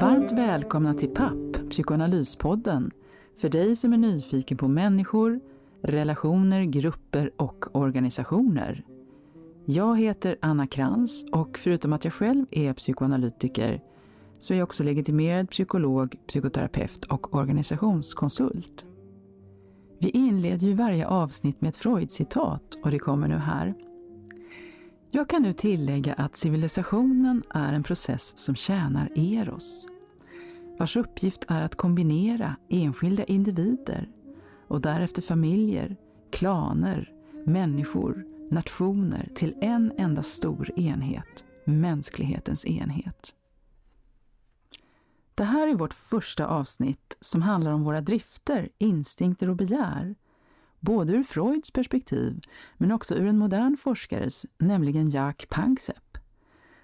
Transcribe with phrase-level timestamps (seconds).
[0.00, 2.90] Varmt välkomna till PAP, Psykoanalyspodden,
[3.40, 5.40] för dig som är nyfiken på människor,
[5.82, 8.84] relationer, grupper och organisationer.
[9.64, 13.82] Jag heter Anna Krantz och förutom att jag själv är psykoanalytiker
[14.38, 18.86] så är jag också legitimerad psykolog, psykoterapeut och organisationskonsult.
[19.98, 23.74] Vi inleder ju varje avsnitt med ett Freud-citat och det kommer nu här.
[25.10, 29.86] Jag kan nu tillägga att civilisationen är en process som tjänar Eros,
[30.78, 34.08] vars uppgift är att kombinera enskilda individer
[34.68, 35.96] och därefter familjer,
[36.30, 37.12] klaner,
[37.46, 43.34] människor, nationer till en enda stor enhet, mänsklighetens enhet.
[45.34, 50.14] Det här är vårt första avsnitt som handlar om våra drifter, instinkter och begär.
[50.80, 52.40] Både ur Freuds perspektiv,
[52.76, 56.18] men också ur en modern forskares, nämligen Jack Panksepp.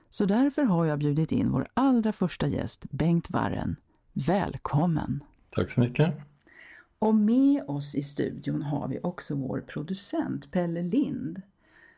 [0.08, 3.76] Så därför har jag bjudit in vår allra första gäst, Bengt Warren.
[4.12, 5.24] Välkommen!
[5.50, 6.14] Tack så mycket!
[6.98, 11.42] Och med oss i studion har vi också vår producent Pelle Lind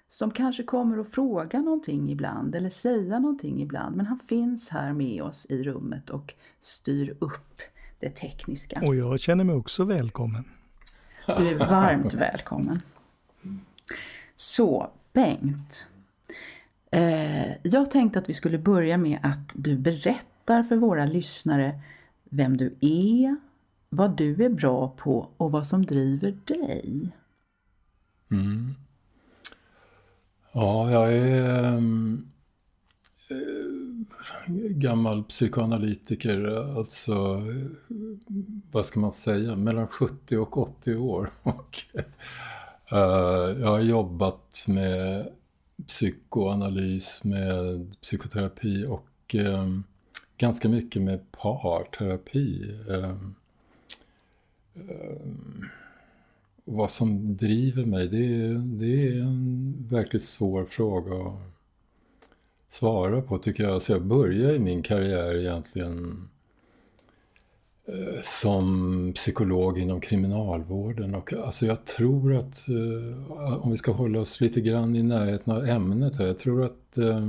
[0.09, 3.97] som kanske kommer att fråga någonting ibland eller säga någonting ibland.
[3.97, 7.63] Men han finns här med oss i rummet och styr upp
[7.99, 8.83] det tekniska.
[8.87, 10.45] Och jag känner mig också välkommen.
[11.27, 12.81] Du är varmt välkommen.
[14.37, 15.87] Så, Bengt.
[16.91, 21.81] Eh, jag tänkte att vi skulle börja med att du berättar för våra lyssnare
[22.25, 23.37] vem du är,
[23.89, 27.11] vad du är bra på och vad som driver dig.
[28.31, 28.75] Mm.
[30.53, 31.96] Ja, jag är ehm,
[34.71, 36.47] gammal psykoanalytiker,
[36.79, 37.43] alltså
[38.73, 41.31] vad ska man säga, mellan 70 och 80 år.
[41.43, 41.79] Och,
[42.93, 45.29] uh, jag har jobbat med
[45.87, 49.67] psykoanalys, med psykoterapi och äh,
[50.39, 53.17] ganska mycket med parterapi eh,
[56.65, 61.39] vad som driver mig, det är, det är en verkligt svår fråga
[62.77, 63.73] svara på tycker jag.
[63.73, 66.29] Alltså jag började min karriär egentligen
[67.89, 71.15] eh, som psykolog inom kriminalvården.
[71.15, 75.53] Och, alltså jag tror att, eh, om vi ska hålla oss lite grann i närheten
[75.53, 77.27] av ämnet här, jag tror att eh,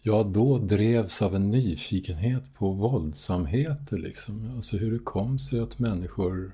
[0.00, 4.52] jag då drevs av en nyfikenhet på våldsamheter liksom.
[4.56, 6.52] Alltså hur det kom sig att människor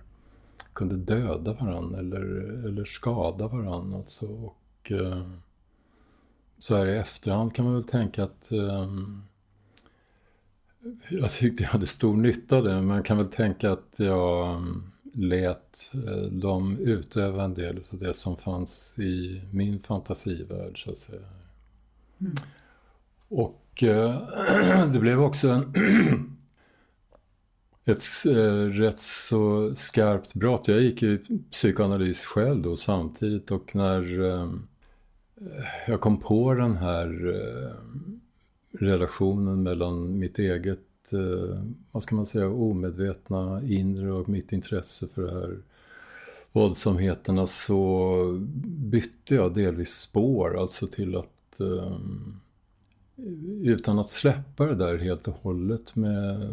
[0.72, 2.20] kunde döda varandra eller,
[2.66, 3.98] eller skada varandra.
[3.98, 4.26] Alltså.
[4.26, 5.22] Och, eh,
[6.58, 8.88] så här i efterhand kan man väl tänka att eh,
[11.08, 14.56] jag tyckte jag hade stor nytta av det, men man kan väl tänka att jag
[14.56, 14.82] mm,
[15.14, 20.98] lät eh, dem utöva en del av det som fanns i min fantasivärld, så att
[20.98, 21.28] säga.
[22.20, 22.32] Mm.
[23.28, 25.72] Och eh, det blev också en
[27.84, 30.68] ett eh, rätt så skarpt brott.
[30.68, 31.20] Jag gick i
[31.50, 34.52] psykoanalys själv då samtidigt och när eh,
[35.86, 37.74] jag kom på den här eh,
[38.78, 41.62] relationen mellan mitt eget, eh,
[41.92, 45.58] vad ska man säga, omedvetna inre och mitt intresse för det här
[46.52, 51.98] våldsamheterna så bytte jag delvis spår, alltså till att eh,
[53.62, 56.48] utan att släppa det där helt och hållet med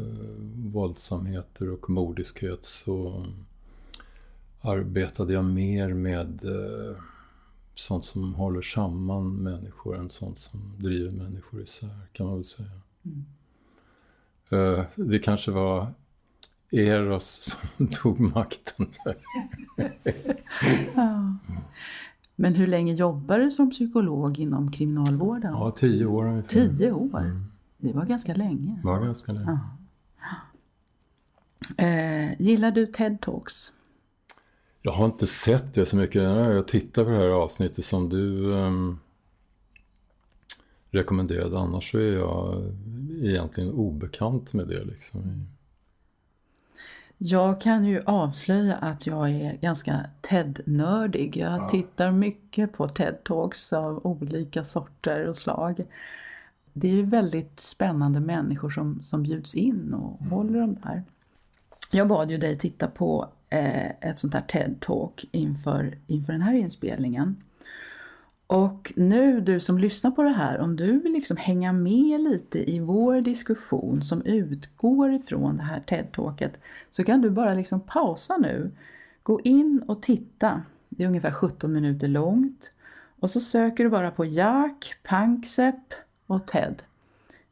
[0.56, 3.26] våldsamheter och mordiskhet så
[4.62, 6.98] arbetade jag mer med eh,
[7.76, 12.70] sånt som håller samman människor än sånt som driver människor isär, kan man väl säga.
[13.06, 13.26] Mm.
[14.50, 15.94] Eh, det kanske var
[16.72, 19.16] Eros som tog makten där.
[20.96, 21.36] ja.
[22.36, 25.52] Men hur länge jobbar du som psykolog inom kriminalvården?
[25.54, 26.50] Ja, tio år ungefär.
[26.50, 27.20] Tio år?
[27.20, 27.46] Mm.
[27.78, 28.80] Det var ganska länge.
[28.82, 29.46] Det var ganska länge.
[29.48, 29.60] Ja.
[31.86, 33.72] Eh, gillar du TED-talks?
[34.86, 36.22] Jag har inte sett det så mycket.
[36.22, 39.00] Jag tittar på det här avsnittet som du um,
[40.90, 41.60] rekommenderade.
[41.60, 42.64] Annars så är jag
[43.22, 44.84] egentligen obekant med det.
[44.84, 45.48] Liksom.
[47.18, 51.38] Jag kan ju avslöja att jag är ganska TED-nördig.
[51.38, 51.70] Jag ja.
[51.70, 55.86] tittar mycket på TED-talks av olika sorter och slag.
[56.74, 60.32] Det är ju väldigt spännande människor som, som bjuds in och mm.
[60.32, 61.04] håller de där.
[61.92, 66.54] Jag bad ju dig titta på Eh, ett sånt här TED-talk inför, inför den här
[66.54, 67.44] inspelningen.
[68.48, 72.72] Och nu du som lyssnar på det här, om du vill liksom hänga med lite
[72.72, 76.52] i vår diskussion som utgår ifrån det här TED-talket
[76.92, 78.72] så kan du bara liksom pausa nu.
[79.24, 80.62] Gå in och titta.
[80.90, 82.72] Det är ungefär 17 minuter långt.
[83.20, 85.94] Och så söker du bara på Jack, Panksepp
[86.28, 86.84] och Ted.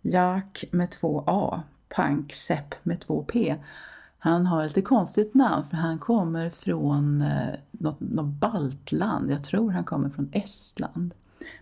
[0.02, 3.56] Jack med två A, Panksepp med två P.
[4.24, 9.32] Han har ett lite konstigt namn för han kommer från eh, något, något baltland.
[9.32, 11.14] Jag tror han kommer från Estland.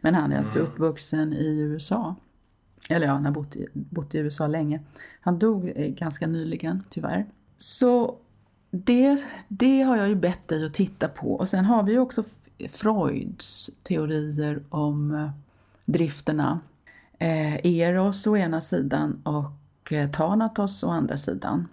[0.01, 0.71] Men han är alltså Mm.
[0.71, 2.15] uppvuxen i USA.
[2.89, 4.79] Eller ja, han har bott i, bott i USA länge.
[5.21, 7.25] Han dog eh, ganska nyligen, tyvärr.
[7.57, 8.15] Så
[8.71, 11.33] det, det har jag ju bett dig att titta på.
[11.33, 12.23] Och sen har vi ju också
[12.69, 15.29] Freuds teorier om eh,
[15.85, 16.59] drifterna.
[17.19, 19.51] Eh, Eros å ena sidan och
[20.13, 21.67] Thanatos å andra sidan.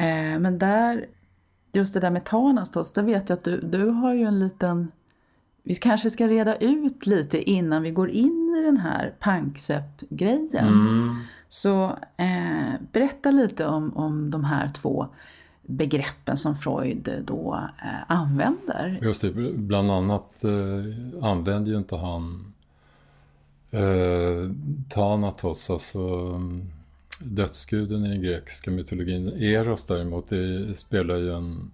[0.00, 1.06] Eh, men där,
[1.72, 4.92] just det där med Thanatos, där vet jag att du, du har ju en liten...
[5.62, 10.68] Vi kanske ska reda ut lite innan vi går in i den här Panksepp-grejen.
[10.68, 11.16] Mm.
[11.48, 11.84] Så
[12.16, 15.06] eh, berätta lite om, om de här två
[15.62, 18.98] begreppen som Freud då eh, använder.
[19.02, 22.52] Just det, bland annat eh, använder ju inte han
[23.70, 24.50] eh,
[24.88, 26.70] Thanatos, alltså mm,
[27.20, 29.28] dödsguden i den grekiska mytologin.
[29.28, 31.70] Eros däremot, det spelar ju en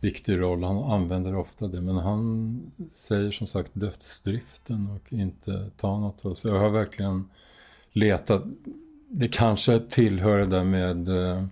[0.00, 0.64] viktig roll.
[0.64, 2.60] Han använder ofta det, men han
[2.90, 6.44] säger som sagt dödsdriften och inte Thanatos.
[6.44, 7.28] Jag har verkligen
[7.92, 8.44] letat.
[9.08, 11.44] Det kanske tillhör det där med eh,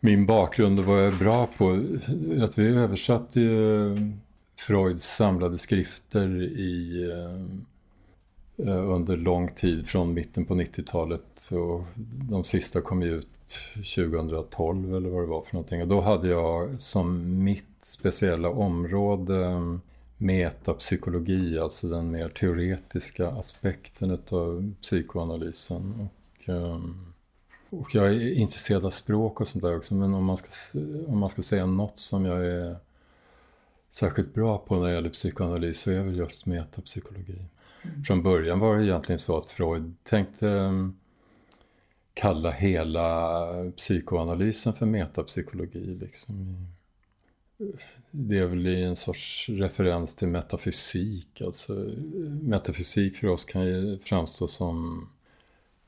[0.00, 1.80] min bakgrund och vad jag är bra på.
[2.40, 3.96] Att vi översatte ju
[4.56, 7.56] Freuds samlade skrifter i, eh,
[8.58, 11.50] Eh, under lång tid från mitten på 90-talet.
[11.52, 11.84] Och
[12.30, 13.28] de sista kom ju ut
[13.74, 15.82] 2012 eller vad det var för någonting.
[15.82, 19.80] Och då hade jag som mitt speciella område mm,
[20.16, 26.08] metapsykologi, alltså den mer teoretiska aspekten utav psykoanalysen.
[26.08, 27.12] Och, ehm,
[27.70, 31.18] och jag är intresserad av språk och sånt där också, men om man ska, om
[31.18, 32.76] man ska säga något som jag är
[33.90, 37.38] särskilt bra på när det gäller psykoanalys så är väl just metapsykologi.
[38.06, 40.96] Från början var det egentligen så att Freud tänkte ehm,
[42.14, 43.46] kalla hela
[43.76, 45.98] psykoanalysen för metapsykologi.
[46.00, 46.66] Liksom.
[48.10, 51.40] Det är väl i en sorts referens till metafysik.
[51.40, 51.72] Alltså,
[52.42, 55.08] metafysik för oss kan ju framstå som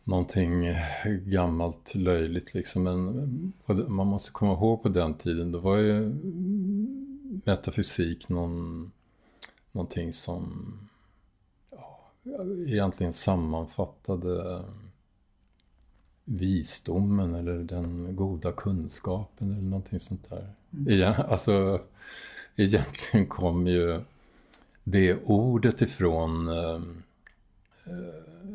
[0.05, 0.75] någonting
[1.27, 2.83] gammalt löjligt liksom.
[2.83, 3.53] Men
[3.89, 6.15] man måste komma ihåg på den tiden, då var ju
[7.45, 8.91] metafysik någon,
[9.73, 10.73] någonting som
[12.67, 14.65] egentligen sammanfattade
[16.25, 20.53] visdomen eller den goda kunskapen eller någonting sånt där.
[20.89, 21.81] Igen, alltså,
[22.57, 23.97] egentligen kom ju
[24.85, 26.81] det ordet ifrån eh,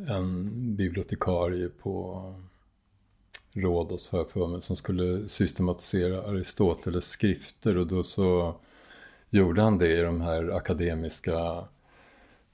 [0.08, 2.24] en bibliotekarie på
[3.54, 8.56] Rhodos har jag för mig, som skulle systematisera Aristoteles skrifter och då så
[9.30, 11.68] gjorde han det i de här akademiska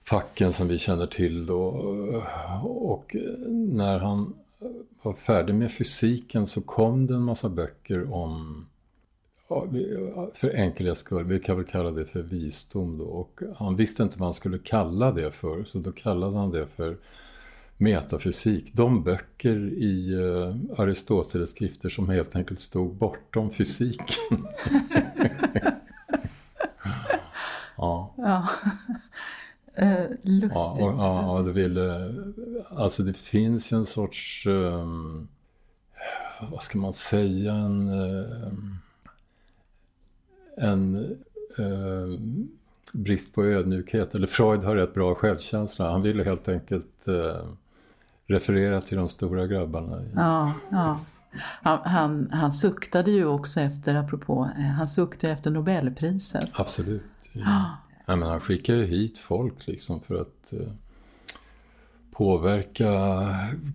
[0.03, 1.61] facken som vi känner till då.
[2.63, 3.15] Och
[3.49, 4.33] när han
[5.01, 8.65] var färdig med fysiken så kom det en massa böcker om,
[10.33, 13.05] för enkelhets skull, vi kan väl kalla det för visdom då.
[13.05, 16.67] Och han visste inte vad han skulle kalla det för, så då kallade han det
[16.67, 16.97] för
[17.77, 18.73] metafysik.
[18.73, 20.15] De böcker i
[20.77, 24.47] Aristoteles skrifter som helt enkelt stod bortom fysiken.
[27.77, 28.13] ja.
[28.17, 28.49] Ja.
[29.81, 30.79] Uh, lustigt.
[30.79, 32.13] Ja, och, ja, det ville,
[32.69, 35.27] alltså det finns ju en sorts, um,
[36.51, 38.77] vad ska man säga, en, um,
[40.57, 41.15] en
[41.57, 42.49] um,
[42.91, 44.15] brist på ödmjukhet.
[44.15, 45.91] Eller Freud har rätt bra självkänsla.
[45.91, 47.53] Han ville helt enkelt uh,
[48.27, 50.01] referera till de stora grabbarna.
[50.15, 50.97] Ja, ja.
[51.61, 56.59] Han, han, han suktade ju också efter, apropå, han suktade efter Nobelpriset.
[56.59, 57.03] Absolut.
[57.33, 57.77] Ja.
[58.09, 60.67] Ja, men han skickar ju hit folk liksom för att eh,
[62.11, 62.91] påverka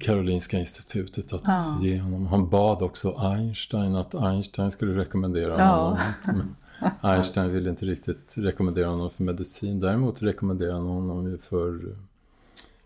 [0.01, 1.79] Karolinska institutet att Ja.
[1.83, 2.27] ge honom.
[2.27, 5.77] Han bad också Einstein att Einstein skulle rekommendera Ja.
[5.77, 5.99] honom.
[6.25, 6.57] Men
[7.01, 9.81] Einstein ville inte riktigt rekommendera honom för medicin.
[9.81, 11.97] Däremot rekommenderade han honom ju för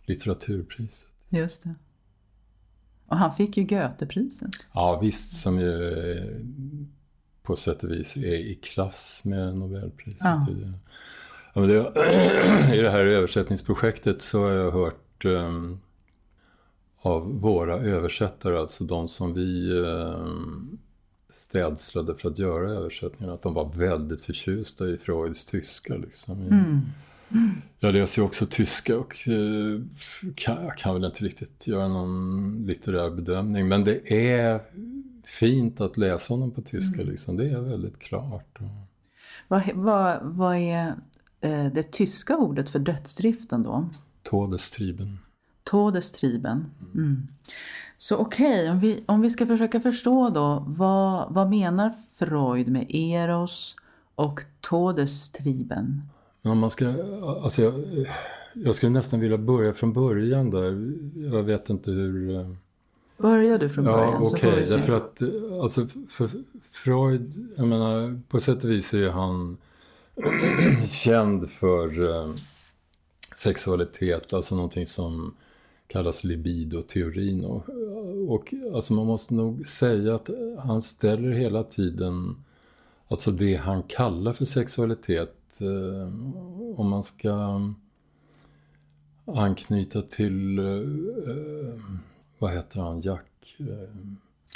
[0.06, 1.10] litteraturpriset.
[1.28, 1.74] Just det.
[3.06, 4.50] Och han fick ju Goethepriset.
[4.74, 6.40] Ja visst, som ju eh,
[7.42, 10.20] på sätt och vis är i klass med Nobelpriset.
[10.24, 10.46] Ja.
[11.58, 15.80] Ja, men det, I det här översättningsprojektet så har jag hört um,
[17.00, 20.78] av våra översättare, alltså de som vi um,
[21.30, 25.96] städslade för att göra översättningen, att de var väldigt förtjusta i Freuds tyska.
[25.96, 26.42] Liksom.
[26.42, 26.80] Mm.
[27.80, 29.80] Jag läser ju också tyska och eh,
[30.34, 33.68] kan, kan väl inte riktigt göra någon litterär bedömning.
[33.68, 34.60] Men det är
[35.26, 37.02] fint att läsa honom på tyska.
[37.02, 37.36] Liksom.
[37.36, 38.58] Det är väldigt klart.
[39.48, 40.94] Vad, vad, vad är
[41.72, 43.88] det tyska ordet för dödsdriften då.
[44.22, 45.18] Todestrieben.
[45.64, 46.70] Todestrieben.
[46.94, 47.28] Mm.
[47.98, 52.68] Så okej, okay, om, vi, om vi ska försöka förstå då, vad, vad menar Freud
[52.68, 53.76] med eros
[54.14, 56.02] och todestrieben?
[56.44, 56.94] Om man ska,
[57.42, 57.74] alltså jag,
[58.52, 60.92] jag skulle nästan vilja börja från början där.
[61.32, 62.40] Jag vet inte hur...
[62.40, 62.54] Eh,
[63.16, 65.22] Börjar du från början ja, okej, okay, därför att
[65.62, 66.30] alltså, för
[66.70, 69.56] Freud, jag menar, på sätt och vis är han
[70.88, 72.34] känd för eh,
[73.36, 75.34] sexualitet, alltså någonting som
[75.86, 77.44] kallas libido-teorin.
[77.44, 77.64] Och,
[78.28, 82.36] och alltså man måste nog säga att han ställer hela tiden
[83.08, 85.60] alltså det han kallar för sexualitet.
[85.60, 86.08] Eh,
[86.80, 87.60] om man ska
[89.26, 91.80] anknyta till, eh,
[92.38, 93.56] vad heter han, Jack?
[93.58, 93.66] Eh,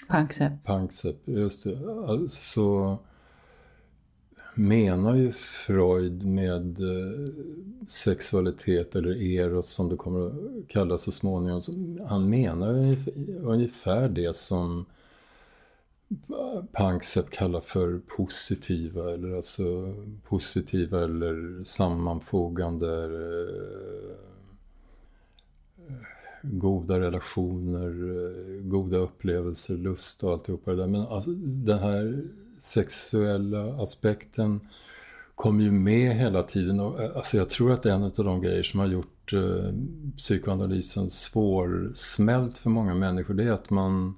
[0.08, 0.52] Panksepp.
[0.64, 1.78] Panksepp, just det.
[2.06, 2.98] Alltså,
[4.54, 7.32] menar ju Freud med eh,
[7.86, 11.62] sexualitet eller eros som det kommer att kallas så småningom.
[12.08, 12.96] Han menar
[13.42, 14.84] ungefär det som
[16.72, 19.94] Panksepp kallar för positiva eller alltså
[20.28, 24.16] positiva eller sammanfogande eh,
[26.42, 30.86] goda relationer, eh, goda upplevelser, lust och alltihopa det där.
[30.86, 31.30] Men alltså
[31.64, 32.24] den här
[32.62, 34.60] sexuella aspekten
[35.34, 36.80] kommer ju med hela tiden.
[36.80, 39.32] Och, eh, alltså jag tror att det är en av de grejer som har gjort
[39.32, 39.74] eh,
[40.16, 43.34] psykoanalysen svårsmält för många människor.
[43.34, 44.14] Det är att man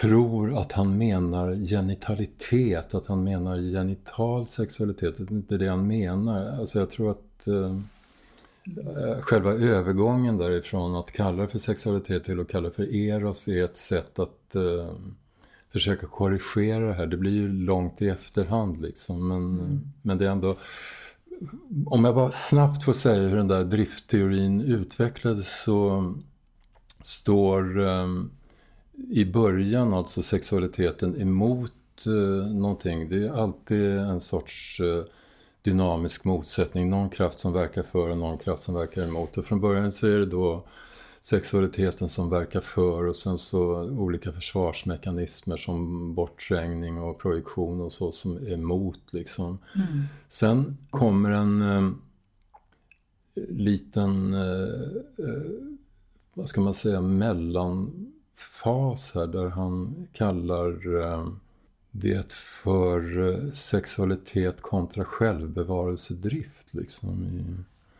[0.00, 5.18] tror att han menar genitalitet, att han menar genital sexualitet.
[5.18, 6.58] Det är inte det han menar.
[6.58, 7.76] Alltså jag tror att eh,
[8.76, 13.48] eh, själva övergången därifrån att kalla det för sexualitet till att kalla det för eros
[13.48, 14.90] är ett sätt att eh,
[15.76, 17.06] försöka korrigera det här.
[17.06, 19.28] Det blir ju långt i efterhand liksom.
[19.28, 19.80] Men, mm.
[20.02, 20.56] men det är ändå...
[21.86, 26.14] Om jag bara snabbt får säga hur den där driftteorin utvecklades så
[27.02, 28.30] står um,
[29.10, 31.72] i början alltså sexualiteten emot
[32.06, 33.08] uh, någonting.
[33.08, 35.04] Det är alltid en sorts uh,
[35.62, 36.90] dynamisk motsättning.
[36.90, 39.36] Någon kraft som verkar för och någon kraft som verkar emot.
[39.36, 40.66] Och från början så är det då
[41.28, 48.12] sexualiteten som verkar för och sen så olika försvarsmekanismer som bortträngning och projektion och så
[48.12, 49.58] som är emot liksom.
[49.74, 49.88] Mm.
[50.28, 51.90] Sen kommer en eh,
[53.48, 54.40] liten, eh,
[55.18, 55.52] eh,
[56.34, 57.94] vad ska man säga, mellanfas
[59.14, 61.28] här där han kallar eh,
[61.90, 67.24] det för eh, sexualitet kontra självbevarelsedrift liksom.
[67.24, 67.44] I,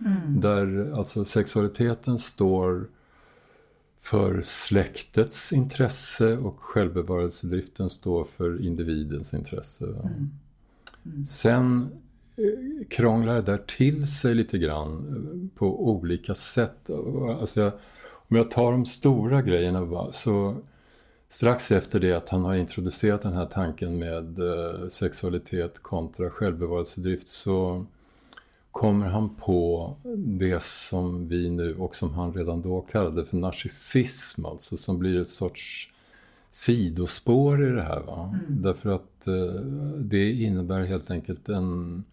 [0.05, 0.41] mm.
[0.41, 2.89] Där alltså sexualiteten står
[3.99, 9.85] för släktets intresse och självbevarelsedriften står för individens intresse.
[9.85, 10.31] Mm.
[11.05, 11.27] Mm.
[11.27, 11.91] Sen
[12.37, 16.91] eh, krånglar det där till sig lite grann eh, på olika sätt.
[17.41, 17.73] Alltså jag,
[18.29, 20.57] om jag tar de stora grejerna bara, så
[21.29, 27.29] strax efter det att han har introducerat den här tanken med eh, sexualitet kontra självbevarelsedrift
[27.29, 27.87] så
[28.77, 34.47] kommer han på det som vi nu och som han redan då kallade för narcissism,
[34.47, 35.93] alltså som blir ett sorts
[36.51, 38.01] sidospår i det här.
[38.01, 38.35] Va?
[38.49, 38.63] Mm.
[38.63, 39.61] Därför att eh,
[39.99, 42.05] det innebär helt enkelt en...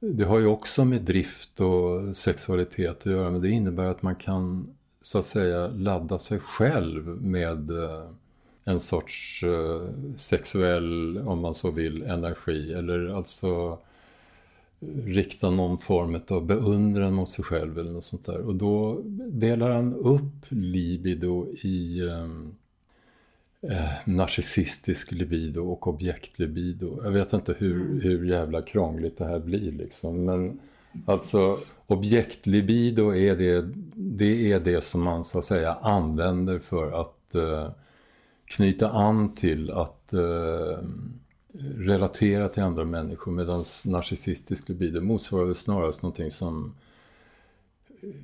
[0.00, 4.16] Det har ju också med drift och sexualitet att göra, men det innebär att man
[4.16, 4.66] kan
[5.00, 8.08] så att säga ladda sig själv med eh,
[8.64, 12.72] en sorts eh, sexuell, om man så vill, energi.
[12.72, 13.78] Eller alltså
[15.06, 18.40] rikta någon form av beundran mot sig själv eller något sånt där.
[18.40, 22.54] Och då delar han upp libido i ehm,
[23.70, 27.00] eh, narcissistisk libido och objektlibido.
[27.04, 30.24] Jag vet inte hur, hur jävla krångligt det här blir liksom.
[30.24, 30.60] Men
[31.06, 37.34] alltså objektlibido är det, det är det som man så att säga använder för att
[37.34, 37.70] eh,
[38.44, 40.78] knyta an till att eh,
[41.62, 46.74] relatera till andra människor medan narcissistisk libido motsvarar snarast någonting som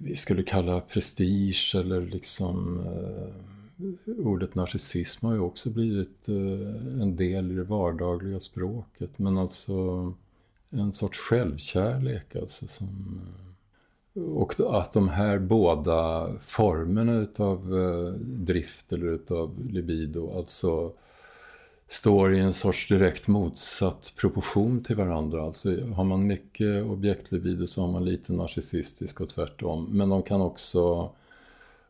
[0.02, 3.50] vi skulle kalla prestige eller liksom eh,
[4.26, 9.18] ordet narcissism har ju också blivit eh, en del i det vardagliga språket.
[9.18, 9.74] Men alltså
[10.70, 13.20] en sorts självkärlek alltså som
[14.14, 20.92] eh, och att de här båda formerna utav eh, drift eller utav libido alltså
[21.90, 25.42] står i en sorts direkt motsatt proportion till varandra.
[25.42, 29.88] Alltså har man mycket objektlibido så har man lite narcissistisk och tvärtom.
[29.90, 31.10] Men de kan också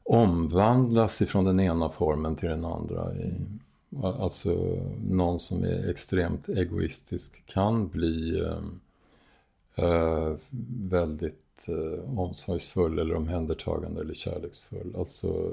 [0.02, 3.08] omvandlas ifrån den ena formen till den andra.
[4.02, 4.78] Alltså
[5.08, 10.32] någon som är extremt egoistisk kan bli eh, eh,
[10.90, 14.94] väldigt eh, omsorgsfull eller omhändertagande eller kärleksfull.
[14.98, 15.52] Alltså,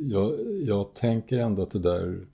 [0.00, 2.26] jag, jag tänker ändå att det där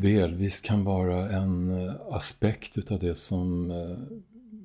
[0.00, 3.96] delvis kan vara en eh, aspekt utav det som eh,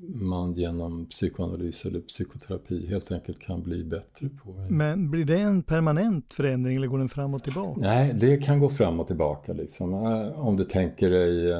[0.08, 4.66] man genom psykoanalys eller psykoterapi helt enkelt kan bli bättre på.
[4.70, 7.82] Men blir det en permanent förändring eller går den fram och tillbaka?
[7.82, 9.94] Nej, det kan gå fram och tillbaka liksom.
[9.94, 11.54] Eh, om du tänker dig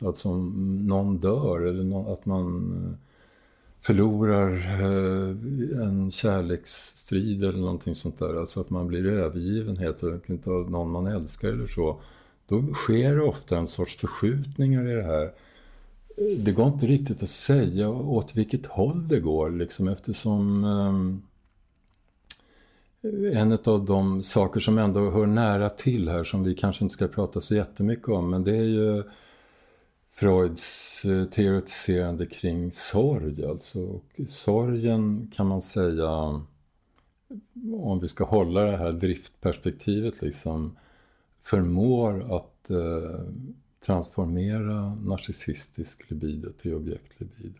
[0.00, 0.52] att som
[0.86, 2.98] någon dör eller att man
[3.80, 4.80] förlorar
[5.82, 8.40] en kärleksstrid eller någonting sånt där.
[8.40, 12.00] Alltså att man blir övergiven helt enkelt av någon man älskar eller så
[12.46, 15.32] då sker det ofta en sorts förskjutningar i det här.
[16.38, 20.94] Det går inte riktigt att säga åt vilket håll det går liksom eftersom eh,
[23.40, 27.08] en av de saker som ändå hör nära till här som vi kanske inte ska
[27.08, 29.02] prata så jättemycket om men det är ju
[30.18, 33.80] Freuds eh, teoretiserande kring sorg alltså.
[33.80, 36.10] Och sorgen kan man säga,
[37.72, 40.76] om vi ska hålla det här driftperspektivet liksom,
[41.46, 43.20] förmår att eh,
[43.86, 47.58] transformera narcissistisk libido till objektlibido.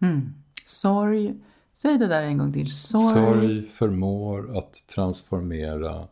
[0.00, 0.34] Mm.
[0.66, 1.34] Sorg,
[1.74, 2.72] säg det där en gång till.
[2.72, 6.08] Sorg, Sorg förmår att transformera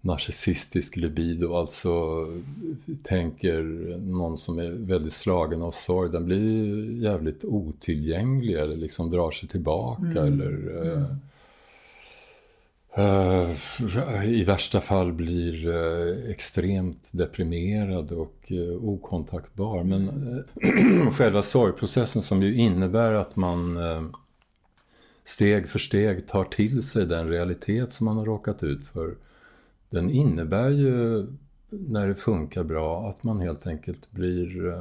[0.00, 1.92] narcissistisk libido, alltså
[3.02, 3.62] tänker
[3.98, 9.48] någon som är väldigt slagen av sorg, den blir jävligt otillgänglig eller liksom drar sig
[9.48, 10.16] tillbaka mm.
[10.16, 11.16] eller eh, mm.
[12.94, 13.50] Eh,
[14.24, 19.84] I värsta fall blir eh, extremt deprimerad och eh, okontaktbar.
[19.84, 20.10] Men
[21.12, 23.78] själva sorgprocessen som ju innebär att man
[25.24, 29.14] steg för steg tar till sig den realitet som man har råkat ut för.
[29.90, 31.26] Den innebär ju,
[31.70, 34.72] när det funkar bra, att man helt enkelt blir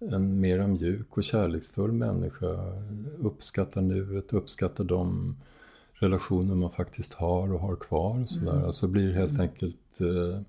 [0.00, 2.56] en mer mjuk och kärleksfull människa.
[3.18, 5.36] Uppskattar nuet, uppskattar de
[6.04, 8.52] relationer man faktiskt har och har kvar och sådär.
[8.52, 8.64] Mm.
[8.64, 9.40] Alltså blir helt mm.
[9.40, 10.40] enkelt eh,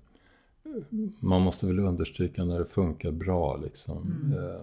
[1.20, 4.12] man måste väl understryka när det funkar bra liksom.
[4.24, 4.38] Mm.
[4.38, 4.62] Eh,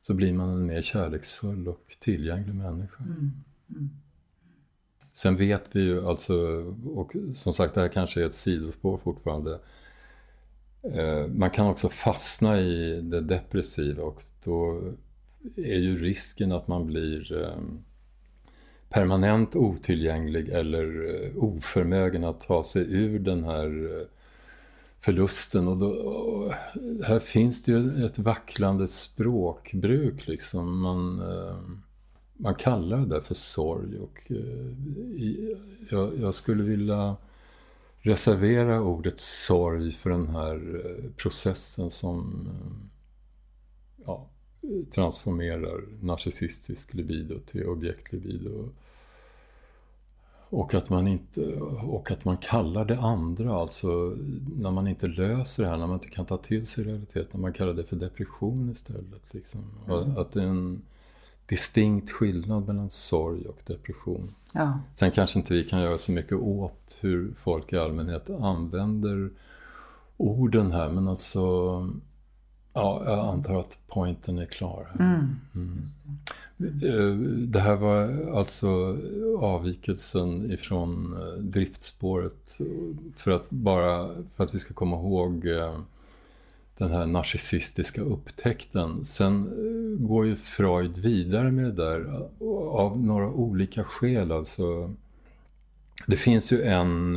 [0.00, 3.04] så blir man en mer kärleksfull och tillgänglig människa.
[3.04, 3.30] Mm.
[3.70, 3.90] Mm.
[4.98, 6.34] Sen vet vi ju alltså,
[6.94, 9.60] och som sagt det här kanske är ett sidospår fortfarande.
[10.92, 14.82] Eh, man kan också fastna i det depressiva och då
[15.56, 17.58] är ju risken att man blir eh,
[18.94, 24.06] permanent otillgänglig eller eh, oförmögen att ta sig ur den här eh,
[25.00, 25.68] förlusten.
[25.68, 26.52] Och, då, och
[27.04, 30.80] här finns det ju ett vacklande språkbruk liksom.
[30.80, 31.22] Man,
[32.34, 34.32] man kallar det där för sorg och
[35.90, 37.16] jag, jag skulle vilja
[37.98, 42.48] reservera ordet sorg för den här processen som
[44.06, 44.30] ja,
[44.94, 48.68] transformerar narcissistisk libido till objektlibido.
[50.54, 54.16] Och att, man inte, och att man kallar det andra, alltså
[54.56, 57.52] när man inte löser det här, när man inte kan ta till sig realiteten, man
[57.52, 59.34] kallar det för depression istället.
[59.34, 59.60] Liksom.
[59.88, 60.16] Mm.
[60.16, 60.82] Att det är en
[61.46, 64.34] distinkt skillnad mellan sorg och depression.
[64.52, 64.80] Ja.
[64.94, 69.30] Sen kanske inte vi kan göra så mycket åt hur folk i allmänhet använder
[70.16, 71.40] orden här, men alltså
[72.76, 74.96] Ja, jag antar att poängen är klar.
[75.00, 75.36] Mm.
[75.54, 75.86] Mm.
[76.58, 77.16] Eh,
[77.48, 78.98] det här var alltså
[79.38, 82.58] avvikelsen ifrån eh, driftspåret
[83.16, 85.78] för att bara för att vi ska komma ihåg eh,
[86.78, 89.04] den här narcissistiska upptäckten.
[89.04, 89.50] Sen
[90.08, 92.28] går ju Freud vidare med det där
[92.70, 94.32] av några olika skäl.
[94.32, 94.94] Alltså,
[96.06, 97.16] det finns ju en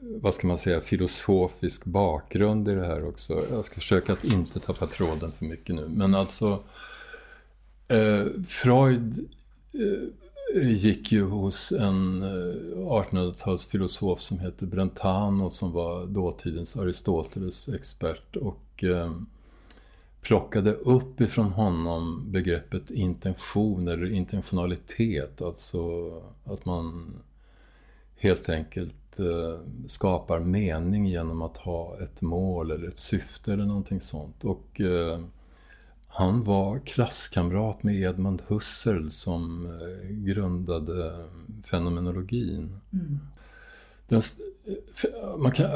[0.00, 3.44] vad ska man säga, filosofisk bakgrund i det här också.
[3.50, 5.88] Jag ska försöka att inte tappa tråden för mycket nu.
[5.88, 6.62] Men alltså,
[7.88, 9.28] eh, Freud
[9.72, 18.36] eh, gick ju hos en eh, 1800-talsfilosof som hette Brentano som var dåtidens Aristoteles expert
[18.36, 19.12] och eh,
[20.22, 26.10] plockade upp ifrån honom begreppet intention eller intentionalitet, alltså
[26.44, 27.14] att man
[28.20, 34.00] helt enkelt eh, skapar mening genom att ha ett mål eller ett syfte eller någonting
[34.00, 34.44] sånt.
[34.44, 35.20] Och eh,
[36.08, 41.26] han var klasskamrat med Edmund Husserl som eh, grundade
[41.64, 42.80] fenomenologin.
[42.92, 43.18] Mm.
[44.08, 44.22] Den,
[45.38, 45.70] man, kan,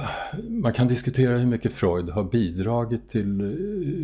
[0.48, 3.40] man kan diskutera hur mycket Freud har bidragit till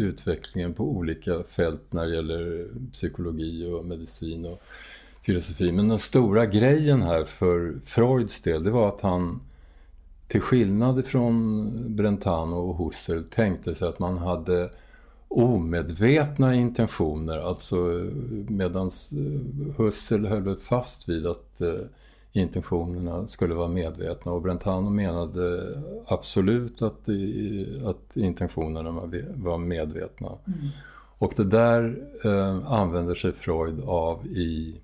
[0.01, 4.47] utvecklingen på olika fält när det gäller psykologi och medicin.
[4.47, 4.63] Och
[5.23, 5.73] filosofi.
[5.73, 9.41] Men den stora grejen här för Freuds del, det var att han
[10.29, 14.71] till skillnad från Brentano och Husserl tänkte sig att man hade
[15.29, 17.39] omedvetna intentioner.
[17.39, 17.77] Alltså
[18.49, 18.91] medan
[19.77, 21.81] Husserl höll fast vid att eh,
[22.33, 25.75] intentionerna skulle vara medvetna och Brentano menade
[26.07, 27.09] absolut att,
[27.87, 28.91] att intentionerna
[29.35, 30.29] var medvetna.
[30.47, 30.59] Mm.
[31.19, 34.81] Och det där eh, använder sig Freud av i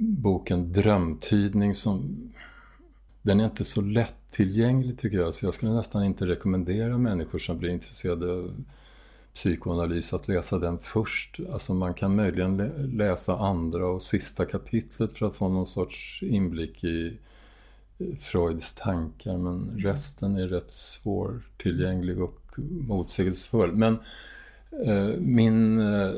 [0.00, 2.30] boken Drömtydning som
[3.22, 7.58] den är inte så lättillgänglig tycker jag så jag skulle nästan inte rekommendera människor som
[7.58, 8.64] blir intresserade av
[9.34, 11.40] psykoanalys att läsa den först.
[11.52, 12.56] Alltså man kan möjligen
[12.96, 17.18] läsa andra och sista kapitlet för att få någon sorts inblick i
[17.98, 22.40] eh, Freuds tankar men resten är rätt svårtillgänglig och
[22.88, 23.76] motsägelsefull.
[23.76, 23.98] Men
[24.86, 26.12] eh, min eh,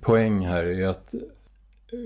[0.00, 1.14] poäng här är att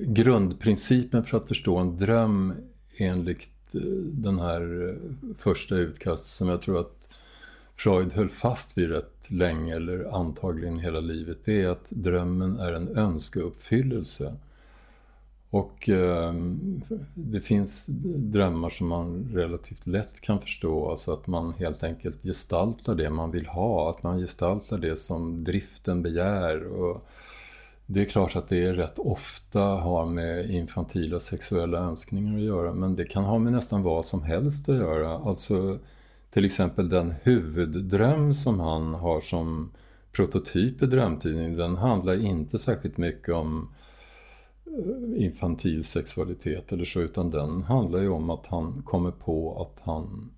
[0.06, 2.54] grundprincipen för att förstå en dröm
[2.98, 3.80] enligt eh,
[4.12, 4.94] den här eh,
[5.38, 7.08] första utkastet som jag tror att
[7.76, 12.72] Freud höll fast vid rätt länge, eller antagligen hela livet, det är att drömmen är
[12.72, 14.34] en önskeuppfyllelse.
[15.50, 16.34] Och eh,
[17.14, 22.94] det finns drömmar som man relativt lätt kan förstå, alltså att man helt enkelt gestaltar
[22.94, 26.66] det man vill ha, att man gestaltar det som driften begär.
[26.66, 27.06] Och
[27.86, 32.96] det är klart att det rätt ofta har med infantila sexuella önskningar att göra, men
[32.96, 35.18] det kan ha med nästan vad som helst att göra.
[35.18, 35.78] Alltså
[36.30, 39.70] till exempel den huvuddröm som han har som
[40.12, 43.74] prototyp i drömtidningen, den handlar inte särskilt mycket om
[44.66, 49.82] eh, infantil sexualitet eller så, utan den handlar ju om att han kommer på att
[49.84, 50.30] han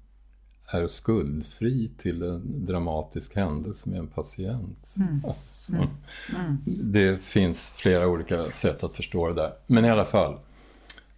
[0.70, 4.94] är skuldfri till en dramatisk händelse med en patient.
[4.98, 5.22] Mm.
[5.28, 5.88] Alltså, mm.
[6.37, 6.59] Mm.
[6.92, 9.52] Det finns flera olika sätt att förstå det där.
[9.66, 10.38] Men i alla fall,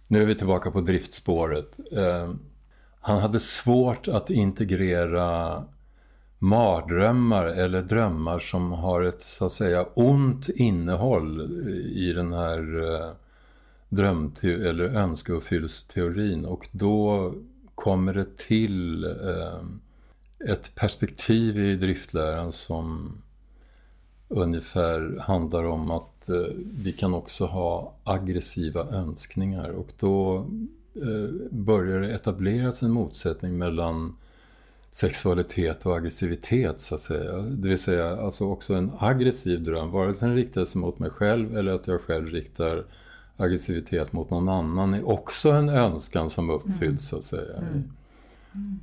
[0.07, 1.79] nu är vi tillbaka på driftspåret.
[1.91, 2.33] Eh,
[2.99, 5.63] han hade svårt att integrera
[6.39, 11.41] mardrömmar eller drömmar som har ett så att säga ont innehåll
[11.95, 13.11] i den här eh,
[13.89, 17.33] drömte- eller önskeuppfyllelsesteorin och då
[17.81, 19.61] kommer det till eh,
[20.49, 23.17] ett perspektiv i driftläran som
[24.27, 26.35] ungefär handlar om att eh,
[26.83, 30.37] vi kan också ha aggressiva önskningar och då
[30.95, 34.17] eh, börjar det etableras en motsättning mellan
[34.91, 37.37] sexualitet och aggressivitet så att säga.
[37.37, 41.09] Det vill säga alltså också en aggressiv dröm, vare sig den riktar sig mot mig
[41.09, 42.85] själv eller att jag själv riktar
[43.41, 46.97] aggressivitet mot någon annan är också en önskan som uppfylls mm.
[46.97, 47.57] så att säga.
[47.57, 47.91] Mm.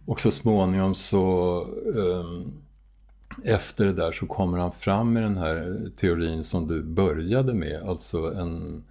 [0.07, 1.63] Och så småningom så
[1.95, 2.53] um,
[3.45, 7.83] efter det där så kommer han fram med den här teorin som du började med,
[7.83, 8.85] alltså en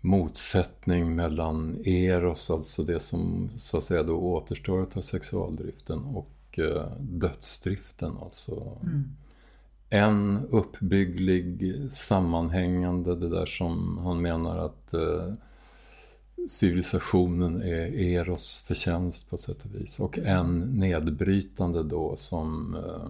[0.00, 6.92] motsättning mellan eros, alltså det som så att säga då återstår av sexualdriften och eh,
[7.00, 8.16] dödsdriften.
[8.22, 9.16] Alltså mm.
[9.92, 15.32] En uppbygglig, sammanhängande, det där som han menar att eh,
[16.48, 20.00] civilisationen är eros förtjänst på sätt och vis.
[20.00, 23.08] Och en nedbrytande då som eh,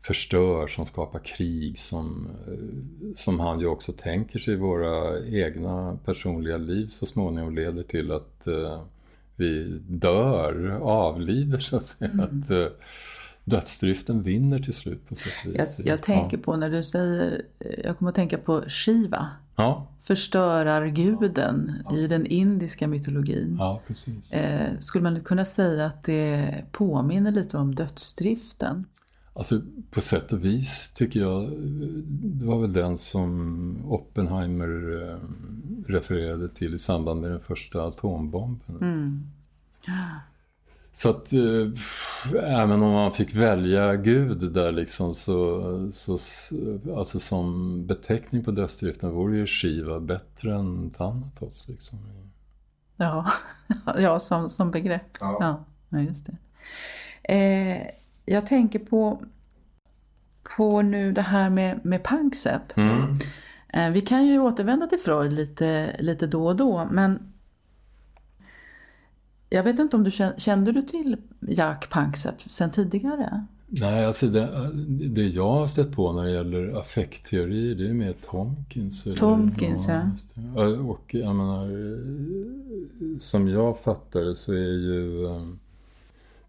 [0.00, 6.56] förstör, som skapar krig, som, eh, som han ju också tänker sig våra egna personliga
[6.56, 8.48] liv så småningom leder till att
[9.36, 12.10] vi dör, avlider så att säga.
[12.10, 12.24] Mm.
[12.24, 12.50] Att,
[13.48, 15.76] dödsdriften vinner till slut på sätt och vis.
[15.78, 16.42] Jag, jag tänker ja.
[16.42, 17.42] på när du säger,
[17.84, 19.30] jag kommer att tänka på Shiva.
[19.56, 19.86] Ja.
[20.00, 21.96] Förstörarguden ja.
[21.96, 23.56] i den indiska mytologin.
[23.58, 24.32] Ja, precis.
[24.32, 28.84] Eh, skulle man kunna säga att det påminner lite om dödsdriften?
[29.32, 31.50] Alltså på sätt och vis tycker jag,
[32.06, 35.18] det var väl den som Oppenheimer eh,
[35.92, 38.78] refererade till i samband med den första atombomben.
[38.80, 39.30] Mm.
[40.92, 46.18] Så att äh, även om man fick välja Gud där liksom så, så
[46.96, 51.98] alltså som beteckning på dödsdriften vore ju Shiva bättre än Thanatos liksom.
[52.96, 53.32] Ja,
[53.98, 55.16] ja som, som begrepp.
[55.20, 55.64] Ja.
[55.90, 56.36] ja, just det.
[57.34, 57.86] Eh,
[58.24, 59.22] jag tänker på,
[60.56, 62.76] på nu det här med, med Panksepp.
[62.76, 63.18] Mm.
[63.68, 67.32] Eh, vi kan ju återvända till Freud lite, lite då och då, men
[69.48, 73.46] jag vet inte om du kände du till Jack Panksepp sen tidigare?
[73.70, 74.70] Nej, alltså det,
[75.08, 79.08] det jag har stött på när det gäller affektteori det är mer Tomkins.
[79.18, 80.10] Tomkins, ja.
[80.56, 80.66] ja.
[80.66, 81.68] Och jag menar,
[83.18, 85.58] som jag fattar det så är ju um,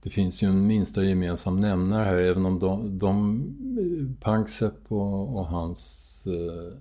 [0.03, 5.45] det finns ju en minsta gemensam nämnare här även om de, de Panksepp och, och
[5.45, 6.77] hans eh,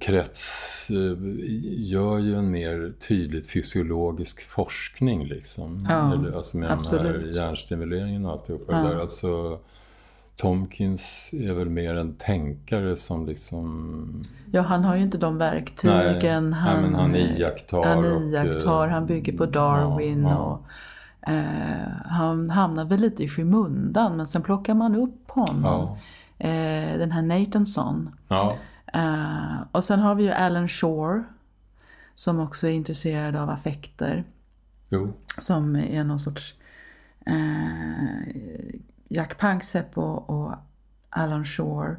[0.00, 1.18] krets eh,
[1.82, 5.78] gör ju en mer tydligt fysiologisk forskning liksom.
[5.88, 7.12] Ja, Eller, alltså med absolut.
[7.12, 8.78] den här hjärnstimuleringen och alltihopa ja.
[8.78, 9.00] det där.
[9.00, 9.58] Alltså,
[10.36, 14.22] Tomkins är väl mer en tänkare som liksom...
[14.50, 16.50] Ja, han har ju inte de verktygen.
[16.50, 17.82] Nej, han, nej, men han iakttar.
[17.82, 20.22] Han iakttar, och, han bygger på Darwin.
[20.22, 20.36] Ja, ja.
[20.36, 25.62] Och, eh, han hamnar väl lite i skymundan, men sen plockar man upp honom.
[25.62, 25.98] Ja.
[26.48, 28.10] Eh, den här Nathanson.
[28.28, 28.56] Ja.
[28.92, 31.24] Eh, och sen har vi ju Alan Shore.
[32.14, 34.24] Som också är intresserad av affekter.
[34.88, 35.12] Jo.
[35.38, 36.54] Som är någon sorts
[37.26, 38.34] eh,
[39.08, 40.52] Jack Panksepp och, och
[41.10, 41.96] Alan Shore.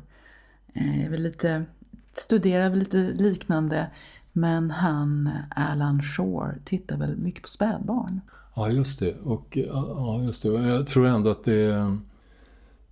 [0.74, 1.66] Eh, är väl lite,
[2.14, 3.90] studerar väl lite liknande.
[4.32, 8.22] Men han, Alan Shore, tittar väl mycket på spädbarn.
[8.56, 9.16] Ja, just det.
[9.24, 10.50] Och, ja, just det.
[10.50, 11.98] Jag tror ändå att det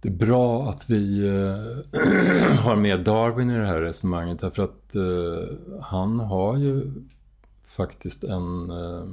[0.01, 4.39] det är bra att vi äh, har med Darwin i det här resonemanget.
[4.39, 6.91] Därför att äh, han har ju
[7.65, 9.05] faktiskt en äh,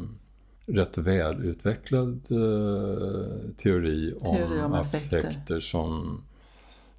[0.66, 5.60] rätt välutvecklad eh, teori, teori om, om affekter.
[5.60, 6.22] som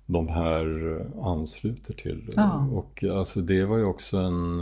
[0.05, 2.33] de här ansluter till.
[2.35, 2.67] Ja.
[2.71, 4.61] Och alltså det var ju också en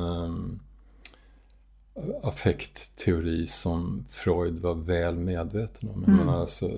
[2.23, 6.03] affektteori som Freud var väl medveten om.
[6.03, 6.17] Mm.
[6.17, 6.71] Men alltså,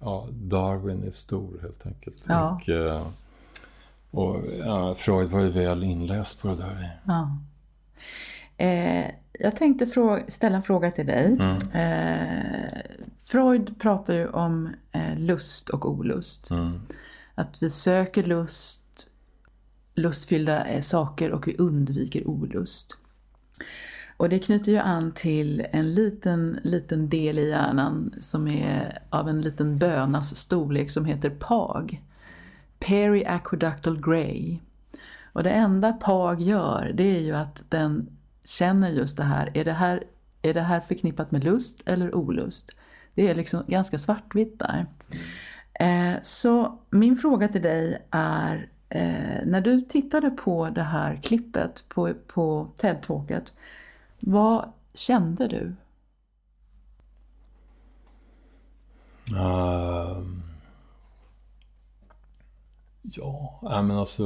[0.00, 2.24] ja, Darwin är stor helt enkelt.
[2.28, 2.60] Ja.
[2.60, 3.06] Och, uh,
[4.10, 7.00] och ja, Freud var ju väl inläst på det där.
[7.04, 7.38] Ja.
[8.56, 9.86] Eh, jag tänkte
[10.28, 11.36] ställa en fråga till dig.
[11.40, 11.56] Mm.
[11.72, 12.80] Eh,
[13.24, 16.50] Freud pratar ju om eh, lust och olust.
[16.50, 16.80] Mm.
[17.34, 19.08] Att vi söker lust,
[19.94, 22.96] lustfyllda eh, saker och vi undviker olust.
[24.16, 29.28] Och det knyter ju an till en liten, liten del i hjärnan som är av
[29.28, 32.02] en liten bönas storlek som heter PAG.
[32.78, 34.58] Periaqueductal Grey.
[35.32, 38.08] Och det enda PAG gör det är ju att den
[38.44, 39.50] känner just det här.
[39.54, 40.04] Är det här,
[40.42, 42.76] är det här förknippat med lust eller olust?
[43.14, 44.86] Det är liksom ganska svartvitt där.
[45.80, 51.84] Eh, så min fråga till dig är, eh, när du tittade på det här klippet
[51.88, 53.52] på, på TED-talket,
[54.20, 55.76] vad kände du?
[59.34, 60.22] Uh,
[63.02, 64.24] ja, men alltså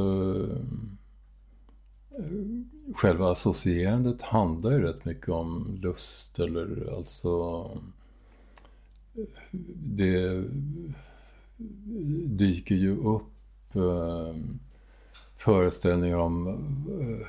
[2.18, 2.24] eh,
[2.94, 7.64] själva associerandet handlar ju rätt mycket om lust eller alltså
[9.14, 10.44] eh, det
[12.26, 14.36] dyker ju upp eh,
[15.36, 16.46] föreställningar om
[17.00, 17.26] eh,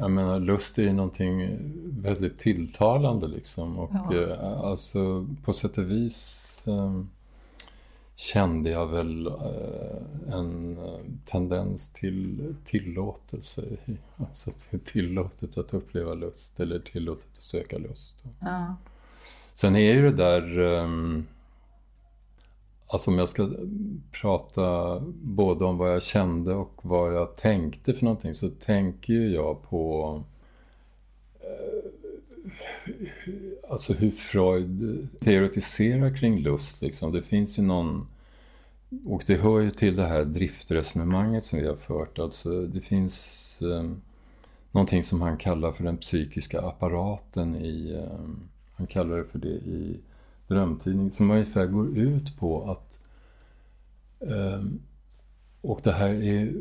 [0.00, 1.58] jag menar lust är ju någonting
[2.02, 4.16] väldigt tilltalande liksom och ja.
[4.16, 7.02] eh, alltså på sätt och vis eh,
[8.14, 13.62] kände jag väl eh, en eh, tendens till tillåtelse.
[14.16, 14.50] Alltså
[14.84, 18.16] tillåtet att uppleva lust eller tillåtet att söka lust.
[18.40, 18.76] Ja.
[19.54, 21.26] Sen är ju det där ehm,
[22.92, 23.48] Alltså om jag ska
[24.10, 29.34] prata både om vad jag kände och vad jag tänkte för någonting så tänker ju
[29.34, 30.22] jag på
[31.40, 31.90] eh,
[33.70, 37.12] Alltså hur Freud teoretiserar kring lust liksom.
[37.12, 38.06] Det finns ju någon
[39.06, 42.18] och det hör ju till det här driftresonemanget som vi har fört.
[42.18, 43.90] Alltså det finns eh,
[44.72, 48.18] någonting som han kallar för den psykiska apparaten i, eh,
[48.72, 50.00] han kallar det för det i
[50.52, 53.00] drömtidning, som ungefär går ut på att
[54.30, 54.80] ehm,
[55.60, 56.52] och det här är,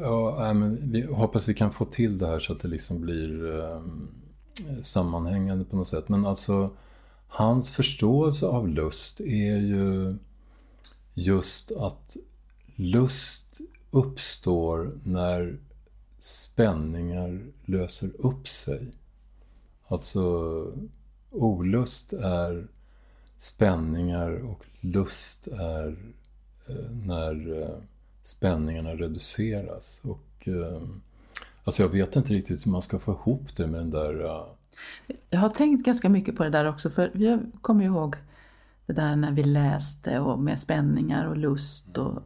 [0.00, 3.60] ja, men vi hoppas vi kan få till det här så att det liksom blir
[3.60, 4.08] ehm,
[4.82, 6.08] sammanhängande på något sätt.
[6.08, 6.70] Men alltså,
[7.28, 10.16] hans förståelse av lust är ju
[11.14, 12.16] just att
[12.76, 15.58] lust uppstår när
[16.18, 18.94] spänningar löser upp sig.
[19.86, 20.22] Alltså
[21.30, 22.68] olust är
[23.38, 25.96] spänningar och lust är
[26.68, 27.78] eh, när eh,
[28.22, 30.00] spänningarna reduceras.
[30.04, 30.82] Och, eh,
[31.64, 34.44] alltså jag vet inte riktigt hur man ska få ihop det med den där...
[35.30, 38.16] Jag har tänkt ganska mycket på det där också för jag kommer ihåg
[38.86, 41.98] det där när vi läste och med spänningar och lust.
[41.98, 42.22] Och,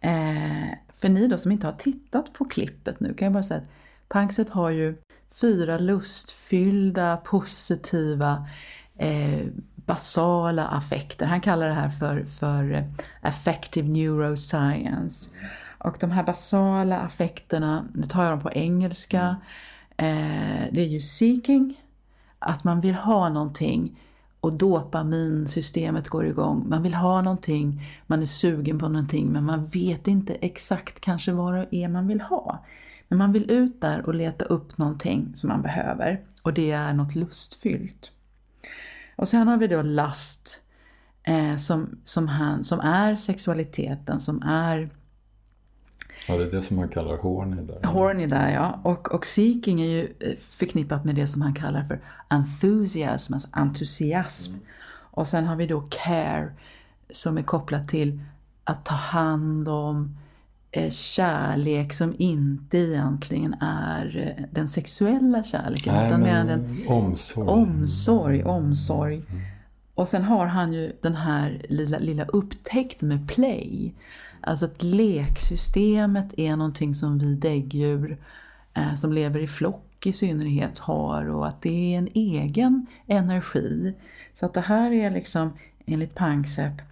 [0.00, 3.60] eh, för ni då som inte har tittat på klippet nu kan jag bara säga
[3.60, 3.68] att
[4.08, 4.96] Panksepp har ju
[5.40, 8.48] fyra lustfyllda, positiva,
[8.96, 9.46] eh,
[9.94, 11.26] basala affekter.
[11.26, 12.84] Han kallar det här för, för eh,
[13.20, 15.30] affective neuroscience.
[15.78, 19.36] Och de här basala affekterna, nu tar jag dem på engelska,
[19.96, 21.80] eh, det är ju seeking,
[22.38, 24.00] att man vill ha någonting
[24.40, 26.68] och dopaminsystemet går igång.
[26.68, 31.32] Man vill ha någonting, man är sugen på någonting men man vet inte exakt kanske
[31.32, 32.64] vad det är man vill ha.
[33.08, 36.92] Men man vill ut där och leta upp någonting som man behöver och det är
[36.92, 38.12] något lustfyllt.
[39.20, 40.60] Och sen har vi då lust.
[41.22, 44.90] eh, som, som, han, som är sexualiteten, som är
[46.28, 47.82] Ja, det är det som han kallar horny där.
[47.86, 48.80] Horny där ja.
[48.82, 53.48] Och, och seeking är ju eh, förknippat med det som han kallar för enthusiasm, alltså
[53.52, 54.52] entusiasm.
[54.52, 54.64] Mm.
[54.90, 56.52] Och sen har vi då care
[57.10, 58.20] som är kopplat till
[58.64, 60.16] att ta hand om
[60.90, 65.94] kärlek som inte egentligen är eh, den sexuella kärleken.
[65.94, 67.48] Nej, utan men den omsorg.
[67.48, 69.14] omsorg, omsorg.
[69.14, 69.42] Mm.
[69.94, 73.94] Och sen har han ju den här lilla, lilla upptäckten med play.
[74.40, 78.16] Alltså att leksystemet är någonting som vi däggdjur
[78.74, 83.94] eh, som lever i flock i synnerhet har och att det är en egen energi.
[84.34, 85.52] Så att det här är liksom
[85.86, 86.84] enligt Panksepp eh,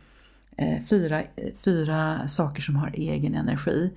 [0.60, 1.22] Eh, fyra,
[1.64, 3.90] fyra saker som har egen energi.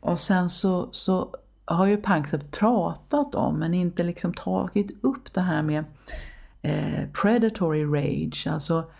[0.00, 5.40] Och sen så, så har ju Panksepp pratat om men inte liksom tagit upp det
[5.40, 5.84] här med
[6.62, 8.90] eh, predatory rage, alltså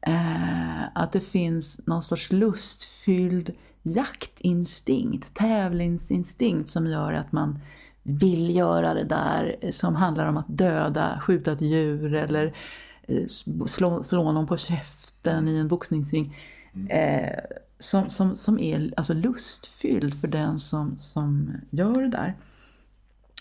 [0.00, 7.58] eh, att det finns någon sorts lustfylld jaktinstinkt, tävlingsinstinkt som gör att man
[8.02, 12.56] vill göra det där som handlar om att döda, skjuta ett djur eller
[13.02, 13.26] eh,
[13.66, 16.36] slå, slå någon på käften i en boxningsring.
[16.74, 16.86] Mm.
[16.88, 17.38] Eh,
[17.78, 22.34] som, som, som är alltså lustfylld för den som, som gör det där.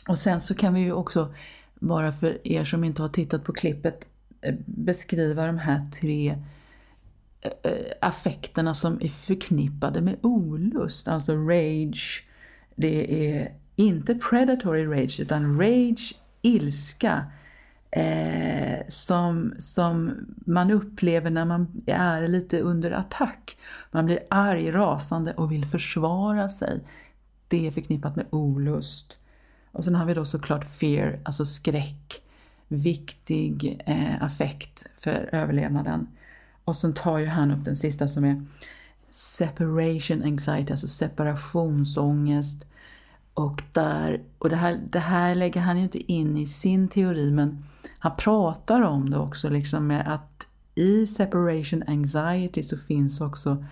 [0.07, 1.33] Och sen så kan vi ju också,
[1.75, 4.07] bara för er som inte har tittat på klippet,
[4.41, 6.37] eh, beskriva de här tre
[7.41, 12.23] eh, eh, affekterna som är förknippade med olust, alltså rage.
[12.75, 17.25] Det är inte predatory rage utan rage, ilska.
[17.95, 20.11] Eh, som, som
[20.45, 23.57] man upplever när man är lite under attack.
[23.91, 26.81] Man blir arg, rasande och vill försvara sig.
[27.47, 29.19] Det är förknippat med olust.
[29.71, 32.21] Och sen har vi då såklart fear, alltså skräck.
[32.67, 36.07] Viktig eh, affekt för överlevnaden.
[36.63, 38.45] Och sen tar ju han upp den sista som är
[39.11, 42.65] separation anxiety, alltså separationsångest.
[43.33, 47.31] Och, där, och det, här, det här lägger han ju inte in i sin teori
[47.31, 47.65] men
[47.99, 53.65] han pratar om det också liksom med att i separation anxiety så finns också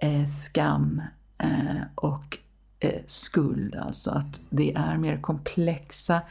[0.00, 1.02] eh, skam
[1.38, 2.38] eh, och
[2.80, 3.74] eh, skuld.
[3.74, 6.22] Alltså att det är mer komplexa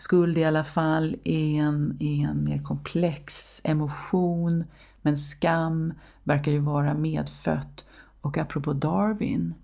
[0.00, 4.64] Skuld i alla fall är en, är en mer komplex emotion,
[5.02, 7.86] men skam verkar ju vara medfött.
[8.20, 9.54] Och apropå Darwin,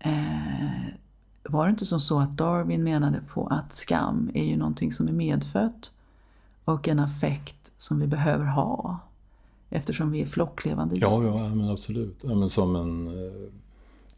[0.00, 0.94] eh,
[1.42, 5.08] var det inte som så att Darwin menade på att skam är ju någonting som
[5.08, 5.92] är medfött
[6.64, 8.98] och en affekt som vi behöver ha
[9.70, 11.02] eftersom vi är flocklevande djur?
[11.02, 12.18] Ja, ja men absolut.
[12.22, 13.32] Ja, men som en, eh,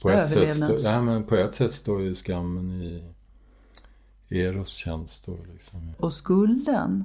[0.03, 3.03] på, ett sätt, ja, men på ett sätt står ju skammen i
[4.29, 5.95] Eros tjänst då liksom.
[5.99, 7.05] Och skulden.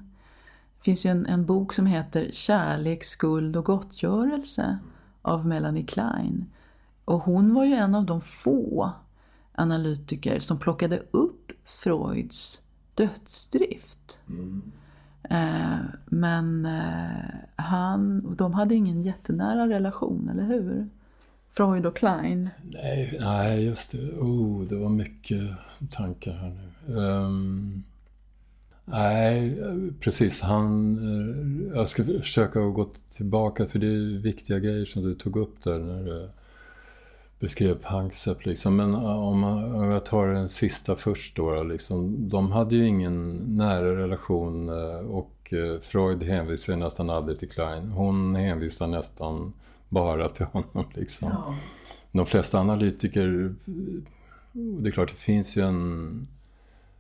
[0.78, 4.80] Det finns ju en, en bok som heter Kärlek, skuld och gottgörelse
[5.22, 6.46] av Melanie Klein.
[7.08, 8.92] Och hon var ju en av de få
[9.52, 12.62] analytiker som plockade upp Freuds
[12.96, 14.20] dödsdrift.
[14.30, 14.72] Mm.
[15.24, 20.90] Eh, men eh, han, de hade ingen jättenära relation, eller hur?
[21.50, 22.50] Freud och Klein.
[22.64, 24.12] Nej, nej just det.
[24.12, 25.42] Oh, det var mycket
[25.90, 26.96] tankar här nu.
[26.96, 27.84] Um,
[28.86, 29.62] nej,
[30.00, 30.42] precis.
[30.42, 30.98] Han...
[30.98, 35.64] Eh, jag ska försöka gå tillbaka för det är viktiga grejer som du tog upp
[35.64, 36.30] där när du
[37.40, 38.76] beskrev Panksepp liksom.
[38.76, 42.30] Men om, om jag tar den sista först då, liksom.
[42.30, 47.88] De hade ju ingen nära relation uh, och Freud hänvisar nästan aldrig till Klein.
[47.88, 49.54] Hon hänvisar nästan
[49.90, 51.30] bara till honom liksom.
[51.30, 51.56] Ja.
[52.12, 53.56] De flesta analytiker,
[54.54, 56.28] det är klart det finns ju en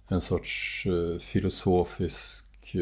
[0.08, 0.88] en sorts
[1.22, 2.76] filosofisk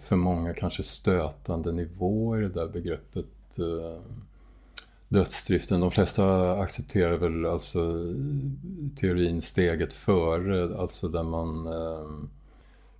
[0.00, 3.26] för många kanske stötande nivå i det där begreppet
[3.58, 4.00] uh,
[5.08, 5.80] dödsdriften.
[5.80, 7.78] De flesta accepterar väl alltså
[8.96, 11.68] teorin steget före, alltså där man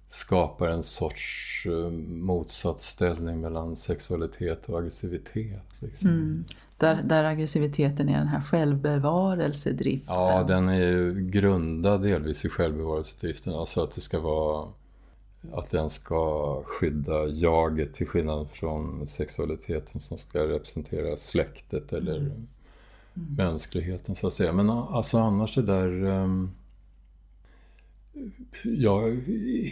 [0.08, 1.66] skapar en sorts
[2.08, 5.82] motsatsställning mellan sexualitet och aggressivitet.
[5.82, 6.10] Liksom.
[6.10, 6.44] Mm.
[6.76, 10.14] Där, där aggressiviteten är den här självbevarelsedriften.
[10.14, 13.54] Ja, den är ju grundad delvis i självbevarelsedriften.
[13.54, 14.68] Alltså att det ska vara
[15.52, 22.32] att den ska skydda jaget till skillnad från sexualiteten som ska representera släktet eller mm.
[22.32, 22.46] mm.
[23.14, 24.52] mänskligheten så att säga.
[24.52, 26.04] Men alltså annars det där...
[26.04, 26.50] Um,
[28.64, 29.10] jag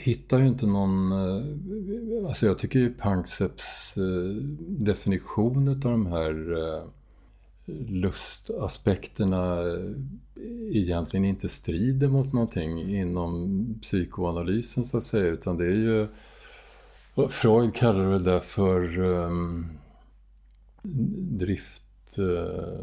[0.02, 1.12] hittar ju inte någon...
[1.12, 4.34] Uh, alltså jag tycker ju Pankseps uh,
[4.68, 6.54] definition av de här
[7.88, 9.58] lustaspekterna
[10.70, 16.08] egentligen inte strider mot någonting inom psykoanalysen så att säga utan det är ju
[17.28, 19.68] Freud kallar det där för um,
[21.30, 22.80] drift, uh,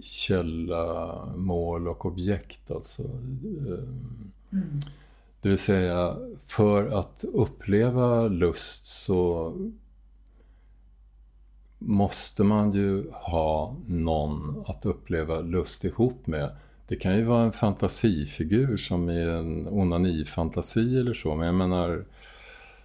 [0.00, 3.02] källa, mål och objekt alltså.
[3.02, 4.80] Um, mm.
[5.40, 6.16] Det vill säga,
[6.46, 9.52] för att uppleva lust så
[11.78, 16.56] måste man ju ha någon att uppleva lust ihop med.
[16.88, 22.04] Det kan ju vara en fantasifigur som i en onanifantasi eller så, men jag menar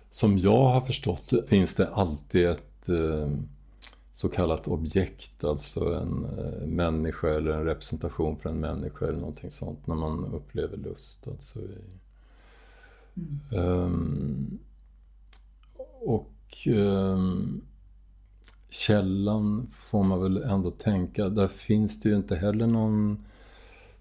[0.10, 3.30] som jag har förstått det finns det alltid ett eh,
[4.14, 9.52] så kallat objekt, alltså en eh, människa eller en representation för en människa eller någonting
[9.52, 11.28] sånt när man upplever lust.
[11.28, 11.78] Alltså i,
[13.16, 13.66] mm.
[13.66, 14.60] um,
[16.02, 17.62] och um,
[18.70, 23.26] källan får man väl ändå tänka, där finns det ju inte heller någon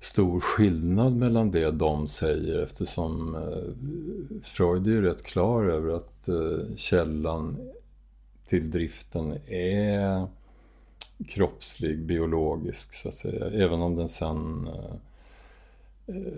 [0.00, 6.28] stor skillnad mellan det de säger eftersom eh, Freud är ju rätt klar över att
[6.28, 7.56] eh, källan
[8.46, 10.26] till driften är
[11.28, 13.64] kroppslig, biologisk så att säga.
[13.64, 14.94] Även om den sen eh,
[16.09, 16.32] Eh,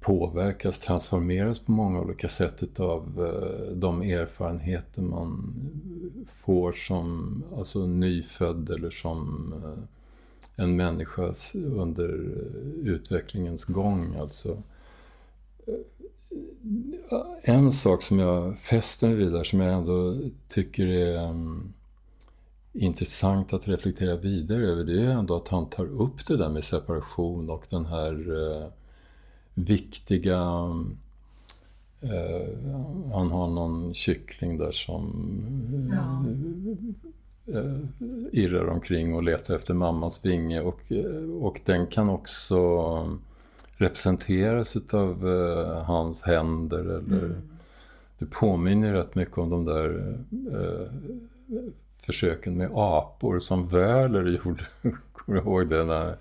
[0.00, 5.54] påverkas, transformeras på många olika sätt av eh, de erfarenheter man
[6.26, 12.08] får som alltså nyfödd eller som eh, en människa under
[12.84, 14.14] utvecklingens gång.
[14.20, 14.62] Alltså.
[17.42, 20.16] En sak som jag fäster mig vid där som jag ändå
[20.48, 21.72] tycker är mm,
[22.72, 26.64] intressant att reflektera vidare över det är ändå att han tar upp det där med
[26.64, 28.72] separation och den här
[29.54, 30.38] viktiga
[32.04, 32.48] uh,
[33.12, 35.12] han har någon kyckling där som
[35.92, 36.24] ja
[37.46, 37.80] eh,
[38.32, 42.58] irrar omkring och letar efter mammas vinge och, eh, och den kan också
[43.76, 47.42] representeras utav eh, hans händer eller mm.
[48.18, 50.16] det påminner rätt mycket om de där
[50.52, 50.86] eh,
[52.06, 54.66] försöken med apor som Wöhler gjorde.
[55.12, 55.84] Kommer du ihåg det?
[55.84, 56.16] När,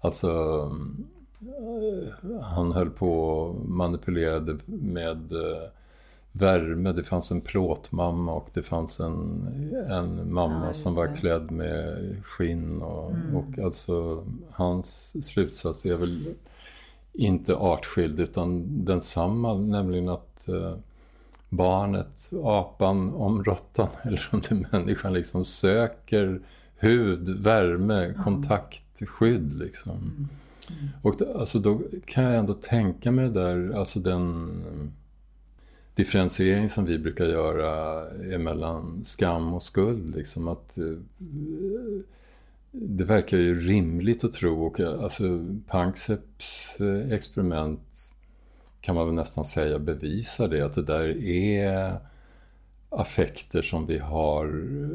[0.00, 0.72] alltså eh,
[2.42, 5.68] han höll på och manipulerade med eh,
[6.32, 6.92] värme.
[6.92, 9.48] Det fanns en plåtmamma och det fanns en,
[9.90, 12.82] en mamma ja, som var klädd med skinn.
[12.82, 13.36] Och, mm.
[13.36, 16.34] och alltså hans slutsats är väl
[17.12, 20.74] inte artskild utan densamma, nämligen att eh,
[21.48, 26.40] barnet, apan, om råttan eller om det är människan liksom söker
[26.76, 28.24] hud, värme, mm.
[28.24, 29.96] kontakt, skydd liksom.
[29.96, 30.28] Mm.
[30.70, 30.88] Mm.
[31.02, 34.62] Och alltså då kan jag ändå tänka mig det där, alltså den
[35.94, 38.04] differentiering som vi brukar göra
[38.38, 40.16] mellan skam och skuld.
[40.16, 40.98] Liksom att, eh,
[42.70, 45.24] det verkar ju rimligt att tro, och alltså
[45.66, 48.12] Pankseps eh, experiment
[48.80, 51.98] kan man väl nästan säga bevisar det, att det där är
[52.88, 54.46] affekter som vi har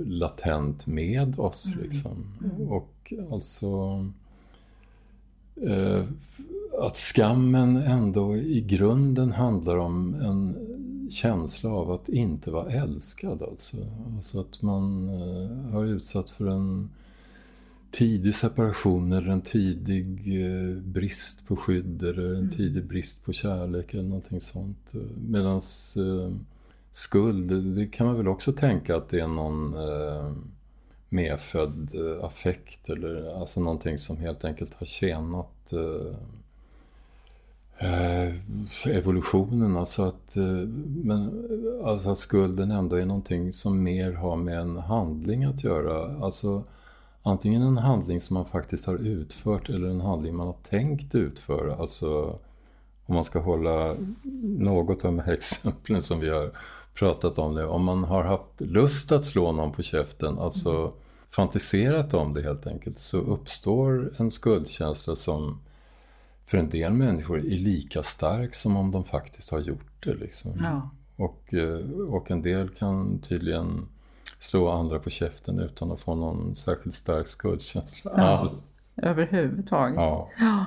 [0.06, 1.68] latent med oss.
[1.68, 1.84] Mm.
[1.84, 2.34] Liksom.
[2.44, 2.68] Mm.
[2.68, 3.68] Och alltså
[6.80, 10.56] att skammen ändå i grunden handlar om en
[11.12, 13.78] känsla av att inte vara älskad alltså.
[14.16, 16.90] Alltså att man eh, har utsatts för en
[17.92, 20.08] tidig separation eller en tidig
[20.46, 22.52] eh, brist på skydd eller en mm.
[22.52, 24.94] tidig brist på kärlek eller någonting sånt.
[25.30, 26.32] Medans eh,
[26.92, 30.32] skuld, det kan man väl också tänka att det är någon eh,
[31.12, 36.16] medfödd eh, affekt eller alltså någonting som helt enkelt har tjänat eh,
[37.90, 38.34] eh,
[38.86, 39.78] evolutionen.
[39.78, 40.36] Alltså att,
[41.04, 41.50] men,
[41.86, 46.26] alltså att skulden ändå är någonting som mer har med en handling att göra.
[46.26, 46.64] Alltså
[47.24, 51.76] antingen en handling som man faktiskt har utfört eller en handling man har tänkt utföra.
[51.76, 52.40] Alltså
[53.06, 53.96] om man ska hålla
[54.60, 56.52] något av de här exemplen som vi har
[56.94, 57.66] pratat om nu.
[57.66, 60.92] Om man har haft lust att slå någon på käften, alltså mm
[61.34, 65.62] fantiserat om det helt enkelt, så uppstår en skuldkänsla som
[66.46, 70.14] för en del människor är lika stark som om de faktiskt har gjort det.
[70.14, 70.52] Liksom.
[70.64, 70.90] Ja.
[71.18, 73.88] Och, eh, och en del kan tydligen
[74.40, 78.24] slå andra på käften utan att få någon särskilt stark skuldkänsla ja.
[78.24, 78.64] alls.
[78.96, 79.96] Överhuvudtaget.
[79.96, 80.30] Ja.
[80.40, 80.66] ja.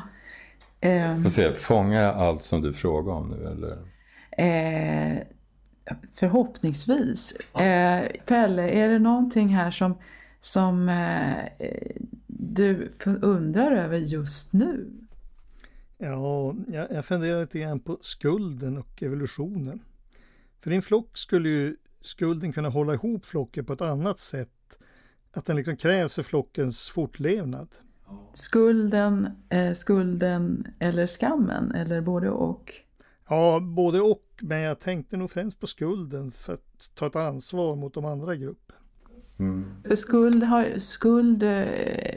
[1.12, 3.78] Um, Får se, fångar jag allt som du frågar om nu eller?
[4.30, 5.18] Eh,
[6.14, 7.32] förhoppningsvis.
[7.54, 9.94] Eh, Pelle, är det någonting här som,
[10.44, 11.68] som eh,
[12.26, 12.90] du
[13.22, 14.90] undrar över just nu?
[15.98, 19.80] Ja, jag, jag funderar lite grann på skulden och evolutionen.
[20.60, 24.78] För i en flock skulle ju skulden kunna hålla ihop flocken på ett annat sätt.
[25.32, 27.68] Att den liksom krävs för flockens fortlevnad.
[28.32, 32.72] Skulden, eh, skulden eller skammen eller både och?
[33.28, 37.76] Ja, både och, men jag tänkte nog främst på skulden för att ta ett ansvar
[37.76, 38.76] mot de andra i gruppen.
[39.38, 39.76] Mm.
[39.84, 42.14] För skuld, har, skuld, eh,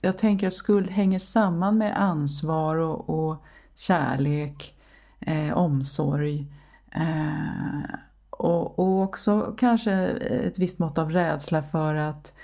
[0.00, 4.74] jag tänker att skuld hänger samman med ansvar och, och kärlek,
[5.20, 6.46] eh, omsorg.
[6.90, 7.96] Eh,
[8.30, 12.34] och, och också kanske ett visst mått av rädsla för att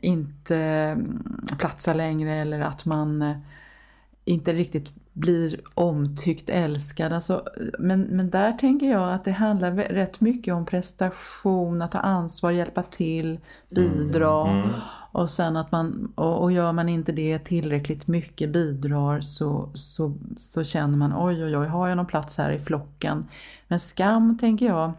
[0.00, 3.34] inte mm, platsa längre eller att man
[4.24, 7.12] inte riktigt blir omtyckt, älskad.
[7.12, 7.44] Alltså,
[7.78, 12.50] men, men där tänker jag att det handlar rätt mycket om prestation, att ta ansvar,
[12.50, 13.38] hjälpa till,
[13.68, 14.48] bidra.
[14.48, 14.64] Mm.
[14.64, 14.80] Mm.
[15.12, 20.14] Och sen att man, och, och, gör man inte det tillräckligt mycket, bidrar, så, så,
[20.36, 23.28] så känner man oj oj oj, har jag någon plats här i flocken?
[23.68, 24.92] Men skam tänker jag,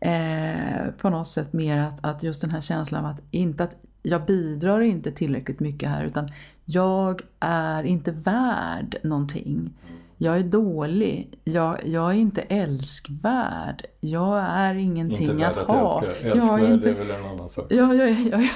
[0.00, 3.76] eh, på något sätt mer att, att just den här känslan av att inte att
[4.02, 6.28] jag bidrar inte tillräckligt mycket här utan
[6.66, 9.70] jag är inte värd någonting.
[10.18, 11.38] Jag är dålig.
[11.44, 13.86] Jag, jag är inte älskvärd.
[14.00, 16.02] Jag är ingenting inte att, att ha.
[16.04, 16.28] Älska.
[16.28, 17.66] Älskvärd är, inte, är väl en annan sak.
[17.68, 18.48] Ja, jag, jag,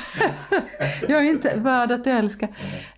[1.09, 2.49] jag, är inte värd att älska.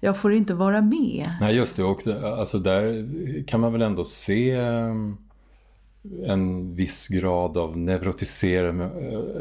[0.00, 1.26] Jag får inte vara med.
[1.40, 1.84] Nej, just det.
[1.84, 2.00] Och,
[2.38, 3.06] alltså, där
[3.46, 5.18] kan man väl ändå se um,
[6.26, 8.80] en viss grad av neurotisering,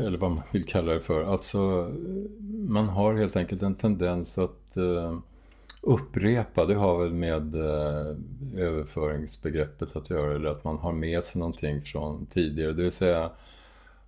[0.06, 1.24] eller vad man vill kalla det för.
[1.24, 1.90] Alltså,
[2.68, 5.20] man har helt enkelt en tendens att uh,
[5.82, 8.18] upprepa, det har väl med uh,
[8.58, 12.74] överföringsbegreppet att göra, eller att man har med sig någonting från tidigare.
[12.74, 13.32] Det vill säga,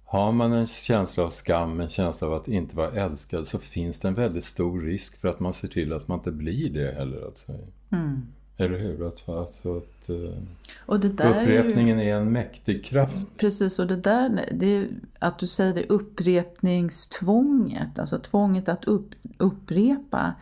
[0.05, 3.99] har man en känsla av skam, en känsla av att inte vara älskad, så finns
[3.99, 6.95] det en väldigt stor risk för att man ser till att man inte blir det
[6.95, 7.25] heller.
[7.25, 7.51] Alltså.
[7.91, 8.21] Mm.
[8.57, 9.07] Eller hur?
[9.07, 10.37] Att, alltså att, uh,
[10.85, 13.27] och det där upprepningen är, ju, är, en mäktig kraft.
[13.37, 14.87] Precis, och det där, det,
[15.19, 20.33] att du säger det upprepningstvånget, alltså tvånget att upp, upprepa.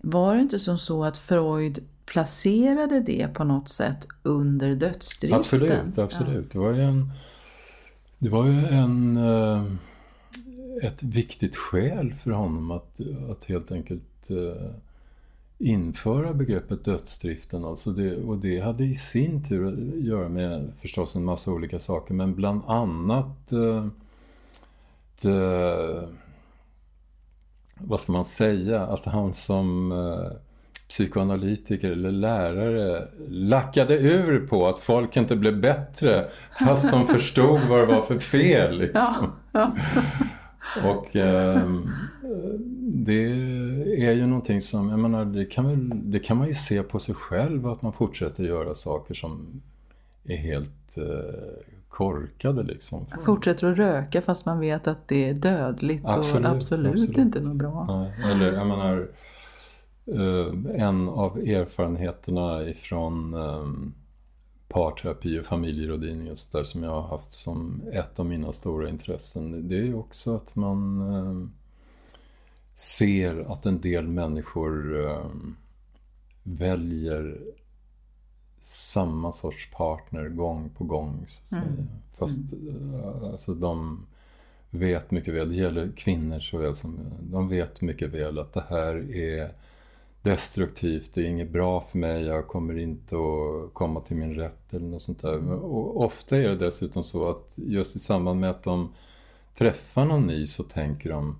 [0.00, 5.40] Var det inte som så att Freud placerade det på något sätt under dödsdriften?
[5.40, 6.54] Absolut, absolut.
[6.54, 6.60] Ja.
[6.60, 7.10] Det var ju en,
[8.18, 9.72] det var ju en uh,
[10.82, 14.70] ett viktigt skäl för honom att, att helt enkelt uh,
[15.60, 17.64] införa begreppet dödsdriften.
[17.64, 21.78] Alltså det, och det hade i sin tur att göra med förstås en massa olika
[21.78, 23.86] saker men bland annat eh,
[25.22, 26.08] det,
[27.84, 30.36] vad ska man säga, att han som eh,
[30.88, 36.26] psykoanalytiker eller lärare lackade ur på att folk inte blev bättre
[36.58, 38.78] fast de förstod vad det var för fel.
[38.78, 39.32] Liksom.
[39.52, 39.74] Ja,
[40.74, 40.90] ja.
[40.90, 41.70] Och eh,
[42.78, 43.24] det
[44.06, 46.98] är ju någonting som, jag menar, det kan, väl, det kan man ju se på
[46.98, 49.62] sig själv att man fortsätter göra saker som
[50.24, 53.06] är helt eh, korkade liksom.
[53.20, 57.18] Fortsätter att röka fast man vet att det är dödligt absolut, och absolut, absolut.
[57.18, 57.86] inte något bra.
[57.88, 59.10] Nej, eller jag menar,
[60.06, 63.66] eh, en av erfarenheterna ifrån eh,
[64.68, 69.68] parterapi och familjerådgivning och sådär som jag har haft som ett av mina stora intressen.
[69.68, 71.48] Det är också att man eh,
[72.74, 75.26] ser att en del människor eh,
[76.42, 77.40] väljer
[78.60, 81.24] samma sorts partner gång på gång.
[81.26, 81.62] Så att säga.
[81.62, 81.86] Mm.
[82.18, 82.94] Fast mm.
[83.32, 84.06] alltså, de
[84.70, 89.16] vet mycket väl, det gäller kvinnor såväl som de vet mycket väl att det här
[89.16, 89.50] är
[90.22, 94.74] destruktivt, det är inget bra för mig, jag kommer inte att komma till min rätt
[94.74, 95.34] eller något sånt där.
[95.34, 95.48] Mm.
[95.48, 98.92] Och ofta är det dessutom så att just i samband med att de
[99.54, 101.36] träffar någon ny så tänker de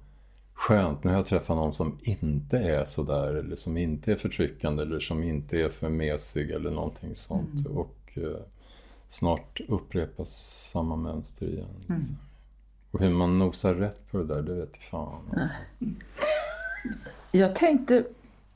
[0.61, 4.82] Skönt, nu har jag träffat någon som inte är sådär eller som inte är förtryckande
[4.82, 7.66] eller som inte är för mesig eller någonting sånt.
[7.66, 7.78] Mm.
[7.78, 8.42] Och eh,
[9.08, 10.30] snart upprepas
[10.72, 11.84] samma mönster igen.
[11.88, 11.98] Mm.
[11.98, 12.16] Liksom.
[12.90, 15.30] Och hur man nosar rätt på det där, det vet fan.
[15.36, 15.54] Alltså.
[17.32, 18.04] Jag tänkte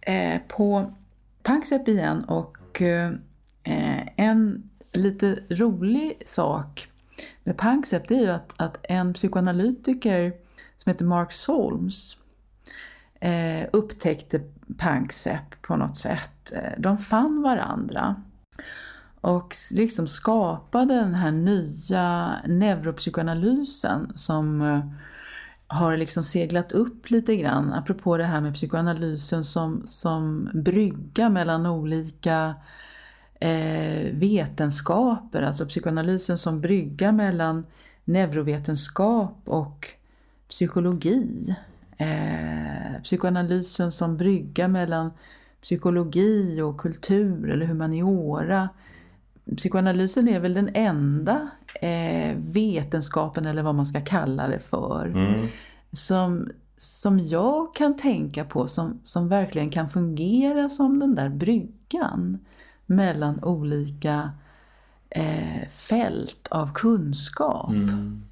[0.01, 0.95] eh, på
[1.43, 3.13] Panksepp igen och eh,
[4.17, 6.89] en lite rolig sak
[7.45, 10.44] med Panksepp det är ju att, att en psykoanalytiker
[10.85, 12.17] som heter Mark Solms
[13.21, 14.41] eh, upptäckte
[14.79, 16.53] Panksepp på något sätt.
[16.53, 18.23] Eh, de fann varandra
[19.21, 24.81] och liksom skapade den här nya neuropsykoanalysen som eh,
[25.67, 31.67] har liksom seglat upp lite grann, apropå det här med psykoanalysen som, som brygga mellan
[31.67, 32.55] olika
[33.41, 37.67] eh, vetenskaper, alltså psykoanalysen som brygga mellan
[38.05, 39.89] neurovetenskap och
[40.49, 41.55] psykologi.
[41.97, 45.11] Eh, psykoanalysen som brygga mellan
[45.63, 48.69] psykologi och kultur eller humaniora.
[49.57, 55.07] Psykoanalysen är väl den enda eh, vetenskapen eller vad man ska kalla det för.
[55.07, 55.49] Mm.
[55.93, 62.39] Som, som jag kan tänka på som, som verkligen kan fungera som den där bryggan
[62.87, 64.31] mellan olika
[65.11, 67.71] eh, fält av kunskap.
[67.71, 68.23] Mm.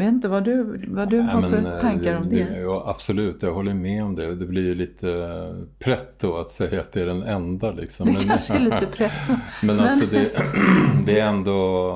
[0.00, 2.60] Jag vet inte vad du, vad du har Nej, för men, eh, tankar om det.
[2.60, 4.34] Ja, absolut, jag håller med om det.
[4.34, 5.48] Det blir ju lite
[5.78, 7.72] prätt då att säga att det är den enda.
[7.72, 8.06] Liksom.
[8.06, 9.32] Det Men, kanske är lite pretto.
[9.62, 10.32] men alltså det,
[11.06, 11.90] det är ändå...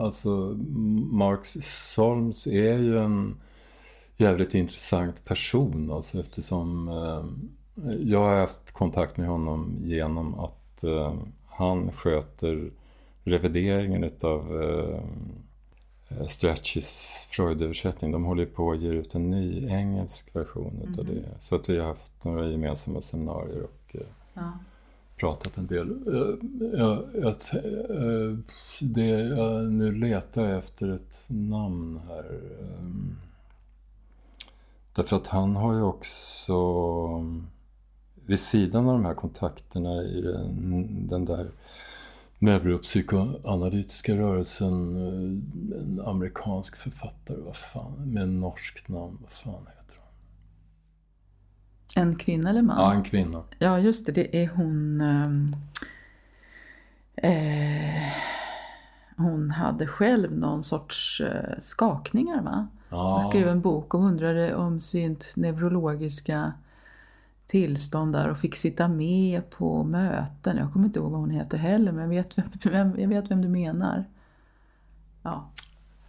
[0.00, 0.30] Alltså
[1.12, 3.34] Mark Solms är ju en
[4.16, 7.24] jävligt intressant person alltså eftersom eh,
[8.00, 11.14] jag har haft kontakt med honom genom att eh,
[11.58, 12.70] han sköter
[13.24, 15.00] revideringen utav eh,
[16.28, 18.12] Stretchys Freud-översättning.
[18.12, 20.92] De håller på att ge ut en ny engelsk version mm.
[20.92, 21.22] utav det.
[21.40, 24.00] Så att vi har haft några gemensamma seminarier och eh,
[24.34, 24.52] Ja.
[25.16, 25.90] pratat en del.
[25.90, 26.34] Eh,
[26.78, 28.36] Jag, jag, eh,
[28.80, 32.40] det, jag, nu letar jag efter ett namn här.
[32.60, 32.84] Eh,
[34.94, 36.56] Därför att han har ju också
[38.26, 41.50] vid sidan av de här kontakterna i den, den där
[42.42, 50.08] neuropsykoanalytiska rörelsen eh, en amerikansk författare, vad fan, med norskt namn, vad fan heter hon?
[52.02, 52.76] En kvinna eller man?
[52.78, 53.42] Ja, en kvinna.
[53.58, 54.12] Ja, just det.
[54.12, 55.00] Det är hon...
[55.00, 55.52] ehm,
[57.16, 58.12] eh,
[59.16, 62.68] hon hade själv någon sorts eh, skakningar, va?
[62.90, 66.52] Hon Ja, skrev en bok och undrade om sitt neurologiska
[67.46, 70.56] tillstånd där och fick sitta med på möten.
[70.56, 73.30] Jag kommer inte ihåg vad hon heter heller, men jag vet vem, vem, jag vet
[73.30, 74.04] vem du menar.
[75.22, 75.50] Ja.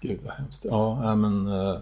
[0.02, 0.66] Gud vad hemskt.
[0.70, 1.78] Ja, men eh,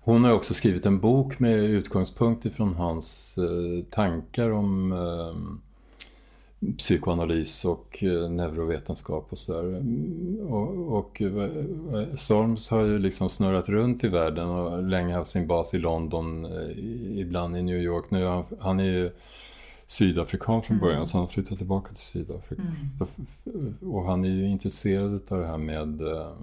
[0.00, 5.71] hon har också skrivit en bok med utgångspunkt ifrån hans eh, tankar om eh,
[6.78, 9.68] psykoanalys och eh, neurovetenskap och sådär.
[9.68, 15.30] Mm, Och, och eh, Solms har ju liksom snurrat runt i världen och länge haft
[15.30, 16.78] sin bas i London, eh,
[17.18, 18.04] ibland i New York.
[18.08, 19.10] Nu han, han är ju
[19.86, 22.62] sydafrikan från början så han har flyttat tillbaka till Sydafrika.
[23.80, 26.00] Och han är ju intresserad av det här med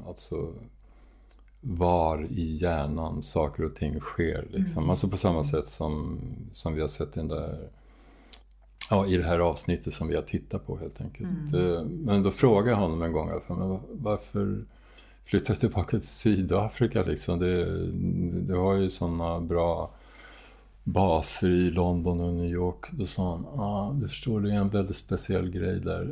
[0.08, 0.54] alltså
[1.62, 4.48] var i hjärnan saker och ting sker.
[4.52, 4.90] Liksom.
[4.90, 6.20] Alltså på samma sätt som,
[6.52, 7.70] som vi har sett i den där
[8.90, 11.30] Ja, i det här avsnittet som vi har tittat på helt enkelt.
[11.52, 14.58] Det, men då frågade jag honom en gång, men va- varför
[15.26, 17.40] flyttar du tillbaka till Sydafrika liksom?
[17.40, 17.66] Det,
[18.48, 19.92] det har ju sådana bra
[20.84, 22.86] baser i London och New York.
[22.92, 26.08] Då sa han, ja ah, du förstår det är en väldigt speciell grej där.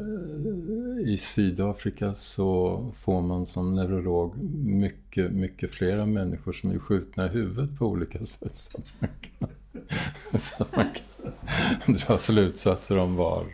[1.09, 7.29] I Sydafrika så får man som neurolog mycket, mycket flera människor som är skjutna i
[7.29, 8.57] huvudet på olika sätt.
[8.57, 9.09] Så man
[9.39, 9.49] kan,
[10.39, 10.85] så att man
[11.85, 13.45] kan dra slutsatser om var,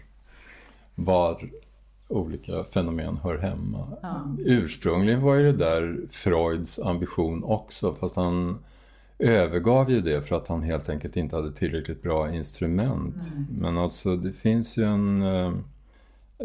[0.95, 1.49] var
[2.07, 3.87] olika fenomen hör hemma.
[4.39, 8.63] Ursprungligen var ju det där Freuds ambition också, fast han
[9.19, 13.15] övergav ju det för att han helt enkelt inte hade tillräckligt bra instrument.
[13.59, 15.63] Men alltså det finns ju en...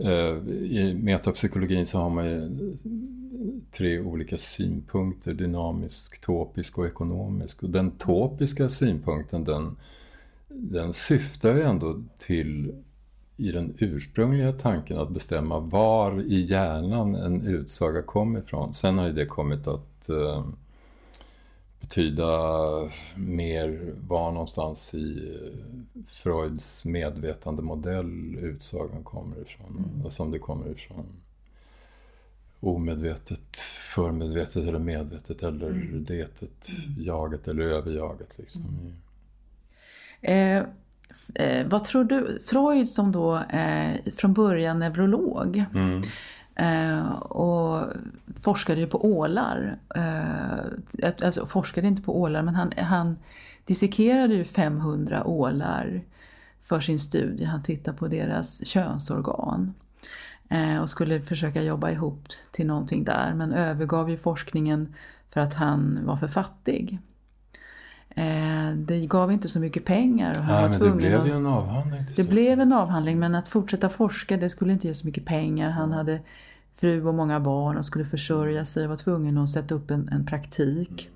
[0.04, 2.50] Eh, I metapsykologin så har man ju
[3.70, 7.62] tre olika synpunkter, dynamisk, topisk och ekonomisk.
[7.62, 9.76] Och den topiska synpunkten den,
[10.48, 12.72] den syftar ju ändå till
[13.36, 18.74] i den ursprungliga tanken att bestämma var i hjärnan en utsaga kommer ifrån.
[18.74, 20.46] Sen har ju det kommit att eh,
[21.92, 22.28] betyda
[23.16, 30.02] mer var någonstans i eh, Freuds medvetandemodell utsagan kommer ifrån.
[30.04, 31.06] Och som det kommer ifrån
[32.60, 33.56] omedvetet,
[33.94, 36.68] förmedvetet eller medvetet eller detet,
[36.98, 38.38] jaget eller överjaget.
[38.38, 38.92] Liksom.
[40.20, 40.62] Eh,
[41.10, 46.02] f- eh, vad tror du, Freud som då eh, från början neurolog Mm.
[46.58, 47.86] Eh, och
[48.40, 49.78] forskade ju på ålar.
[49.94, 53.16] Eh, alltså forskade inte på ålar men han, han
[53.64, 56.02] dissekerade ju 500 ålar
[56.62, 57.44] för sin studie.
[57.44, 59.74] Han tittade på deras könsorgan
[60.48, 64.94] eh, och skulle försöka jobba ihop till någonting där men övergav ju forskningen
[65.30, 66.98] för att han var för fattig.
[68.10, 70.30] Eh, det gav inte så mycket pengar.
[70.30, 71.28] Och han Nej, var men det blev att...
[71.28, 74.94] ju en avhandling Det blev en avhandling men att fortsätta forska det skulle inte ge
[74.94, 75.70] så mycket pengar.
[75.70, 76.20] Han hade
[76.80, 80.08] fru och många barn och skulle försörja sig och var tvungen att sätta upp en,
[80.08, 81.08] en praktik.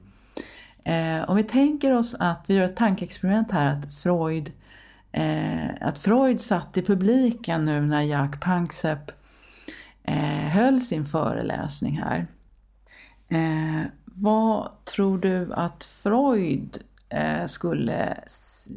[0.84, 4.52] Eh, om vi tänker oss att vi gör ett tankeexperiment här att Freud,
[5.12, 9.10] eh, att Freud satt i publiken nu när Jack Panksepp
[10.02, 12.26] eh, höll sin föreläsning här.
[13.28, 16.78] Eh, vad tror du att Freud
[17.46, 18.68] skulle s-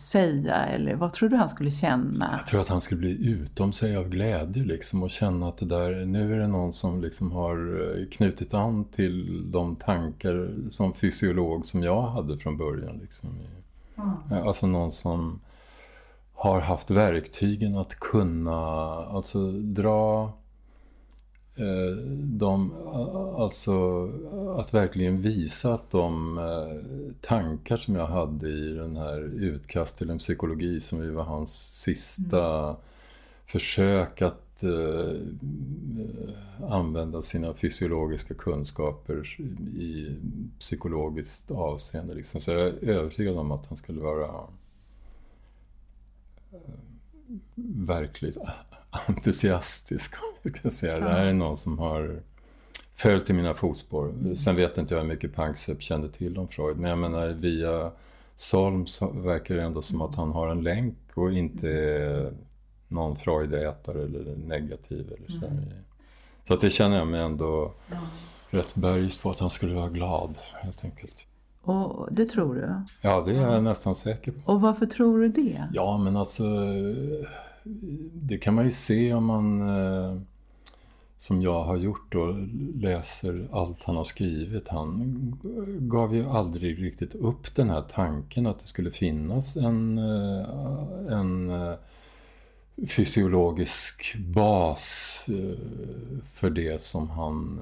[0.00, 2.34] säga eller vad tror du han skulle känna?
[2.38, 5.66] Jag tror att han skulle bli utom sig av glädje liksom och känna att det
[5.66, 7.56] där, nu är det någon som liksom har
[7.98, 12.98] eh, knutit an till de tankar som fysiolog som jag hade från början.
[13.02, 13.30] Liksom.
[14.30, 15.40] Eh, Alltså någon som
[16.34, 18.56] har haft verktygen att kunna
[19.10, 20.41] alltså dra Eh,
[22.14, 22.72] de,
[23.36, 24.08] alltså
[24.58, 30.10] att verkligen visa att de eh, tankar som jag hade i den här utkast till
[30.10, 32.76] en psykologi som ju var hans sista mm.
[33.46, 35.16] försök att eh,
[36.68, 39.40] använda sina fysiologiska kunskaper
[39.76, 40.16] i
[40.58, 42.14] psykologiskt avseende.
[42.14, 42.40] Liksom.
[42.40, 44.46] Så jag är övertygad om att han skulle vara
[46.52, 46.58] eh,
[47.86, 48.36] verkligt
[49.08, 51.00] entusiastisk, om jag ska säga.
[51.00, 52.22] Det här är någon som har
[52.94, 54.08] följt i mina fotspår.
[54.08, 54.36] Mm.
[54.36, 57.92] Sen vet inte jag hur mycket Panksepp kände till om Freud, men jag menar via
[58.36, 62.32] Solm så verkar det ändå som att han har en länk och inte är
[62.88, 65.46] någon Freudätare eller negativ eller så.
[65.46, 65.64] Mm.
[66.48, 67.96] Så att det känner jag mig ändå ja.
[68.50, 71.26] rätt bergis på att han skulle vara glad helt enkelt.
[71.62, 72.74] Och det tror du?
[73.00, 74.52] Ja, det är jag nästan säker på.
[74.52, 75.68] Och varför tror du det?
[75.72, 76.44] Ja, men alltså
[78.12, 80.20] det kan man ju se om man, eh,
[81.18, 82.36] som jag har gjort då,
[82.74, 84.68] läser allt han har skrivit.
[84.68, 85.12] Han
[85.80, 91.50] gav ju aldrig riktigt upp den här tanken att det skulle finnas en, eh, en
[91.50, 91.74] eh,
[92.88, 95.26] fysiologisk bas
[96.32, 97.60] för det som han,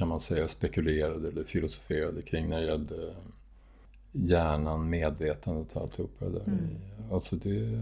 [0.00, 3.14] kan man säga, spekulerade eller filosoferade kring när det gällde
[4.12, 6.46] hjärnan, medvetandet och alltihopa det där.
[6.46, 6.76] Mm.
[7.12, 7.78] Alltså det,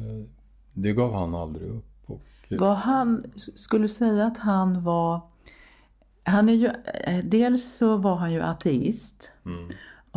[0.75, 1.85] det gav han aldrig upp.
[2.07, 5.21] Och, var han, skulle säga att han var,
[6.25, 6.67] han är ju,
[7.05, 9.33] eh, dels så var han ju ateist.
[9.47, 9.69] Mm.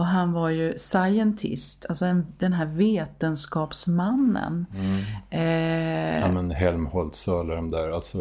[0.02, 4.66] Och han var ju scientist, alltså en, den här vetenskapsmannen.
[4.74, 5.04] Mm.
[5.30, 8.20] Eh, ja men Helmholtz och alla de där, alltså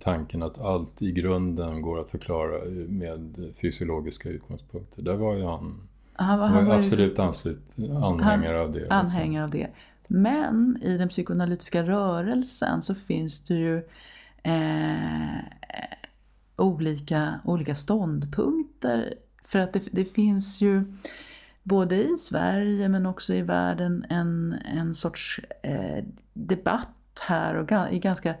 [0.00, 5.02] tanken att allt i grunden går att förklara med fysiologiska utgångspunkter.
[5.02, 7.62] Där var ju han, han var, han var absolut anslut,
[8.02, 8.90] anhängare han, av det.
[8.90, 9.42] Anhängare liksom.
[9.42, 9.68] av det.
[10.06, 13.76] Men i den psykoanalytiska rörelsen så finns det ju
[14.42, 15.36] eh,
[16.56, 19.14] olika, olika ståndpunkter.
[19.46, 20.84] För att det, det, finns ju
[21.62, 27.98] både i Sverige men också i världen en, en sorts eh, debatt här och i
[27.98, 28.34] ganska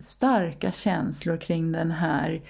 [0.00, 2.42] starka känslor kring den här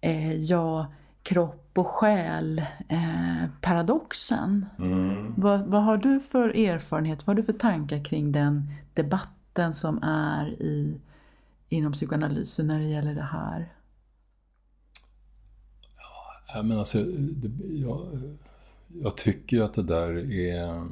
[0.00, 4.66] eh, ja, kropp och själ-paradoxen.
[4.78, 5.34] Eh, mm.
[5.36, 10.02] vad, vad, har du för erfarenhet, vad har du för tankar kring den debatten som
[10.02, 11.00] är i,
[11.68, 13.73] inom psykoanalysen när det gäller det här?
[16.46, 16.98] Ja, men alltså,
[17.36, 18.06] det, jag,
[19.02, 20.88] jag tycker att det där är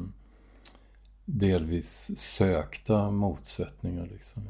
[1.25, 4.09] delvis sökta motsättningar.
[4.13, 4.43] Liksom.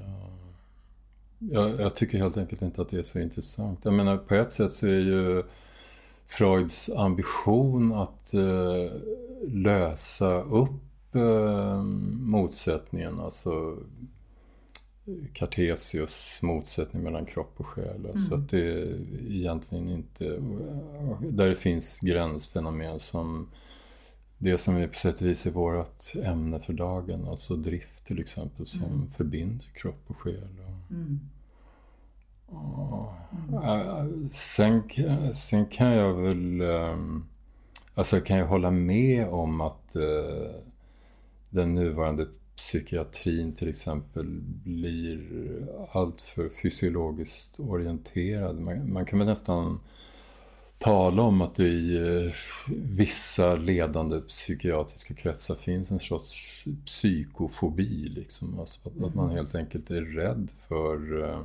[1.40, 3.80] Jag, jag, jag, tycker helt enkelt inte att det är så intressant.
[3.82, 5.42] Jag menar, på ett sätt så är ju
[6.26, 8.96] Freuds ambition att eh,
[9.48, 11.82] lösa upp eh,
[12.20, 13.78] motsättningen, alltså
[15.32, 18.04] Cartesius motsättning mellan kropp och själ.
[18.04, 18.18] Mm.
[18.18, 18.98] Så att det är
[19.30, 20.24] egentligen inte...
[21.20, 23.48] Där det finns gränsfenomen som
[24.38, 28.20] det som är på sätt och vis är vårt ämne för dagen, alltså drift till
[28.20, 29.10] exempel, som mm.
[29.10, 30.48] förbinder kropp och själ.
[30.90, 31.20] Mm.
[32.50, 34.28] Mm.
[34.28, 34.82] Sen,
[35.34, 36.60] sen kan jag väl...
[36.60, 37.24] Ehm,
[37.94, 40.50] alltså kan jag hålla med om att uh,
[41.50, 42.26] den nuvarande
[42.66, 44.26] psykiatrin till exempel
[44.64, 45.28] blir
[45.92, 48.60] alltför fysiologiskt orienterad.
[48.60, 49.80] Man, man, kan väl nästan
[50.78, 52.32] tala om att det i uh,
[52.76, 58.08] vissa ledande psykiatriska kretsar finns en sorts psykofobi.
[58.08, 58.60] Liksom.
[58.60, 59.36] Alltså att, att man mm.
[59.36, 61.42] helt enkelt är rädd för uh,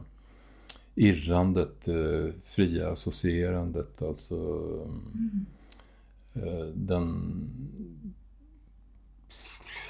[0.98, 5.46] irrandet, eh, fria associerandet, alltså mm.
[6.34, 7.42] eh, den,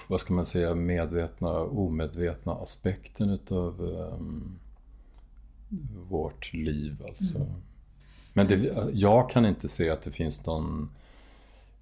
[0.08, 4.20] vad ska man säga, medvetna, omedvetna aspekten utav eh,
[6.10, 7.38] vårt liv alltså.
[7.38, 7.51] Mm.
[8.34, 10.89] Men det, jag kan inte se att det finns någon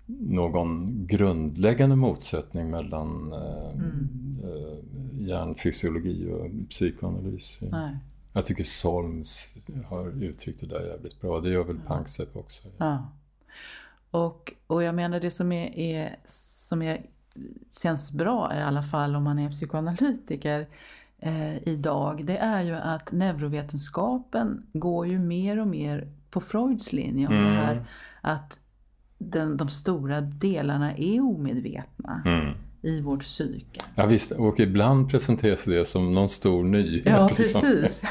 [0.08, 4.40] någon grundläggande motsättning mellan eh, mm.
[4.44, 7.58] eh, hjärnfysiologi och psykoanalys.
[7.62, 7.98] Nej.
[8.34, 9.56] Jag tycker Solms
[9.86, 11.40] har uttryckt det där jävligt bra.
[11.40, 11.88] Det gör väl ja.
[11.88, 12.70] Panksepp också.
[12.78, 13.12] Ja.
[14.12, 17.06] Och, och jag menar det som är, är, som är,
[17.82, 20.68] känns bra i alla fall om man är psykoanalytiker
[21.20, 22.26] eh, idag.
[22.26, 27.46] Det är ju att neurovetenskapen går ju mer och mer på Freuds linje om mm.
[27.46, 27.86] det här
[28.22, 28.60] att
[29.18, 32.22] den, de stora delarna är omedvetna.
[32.26, 32.54] Mm
[32.86, 33.82] i vårt psyke.
[33.96, 37.06] Ja visst, och ibland presenteras det som någon stor nyhet.
[37.06, 37.62] Ja, liksom.
[37.62, 38.04] precis.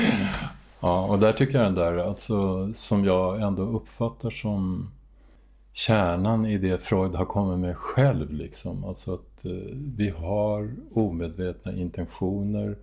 [0.80, 4.90] ja, och där tycker jag den där, alltså, som jag ändå uppfattar som
[5.76, 8.32] kärnan i det Freud har kommit med själv.
[8.32, 8.84] Liksom.
[8.84, 9.52] Alltså att eh,
[9.96, 12.76] vi har omedvetna intentioner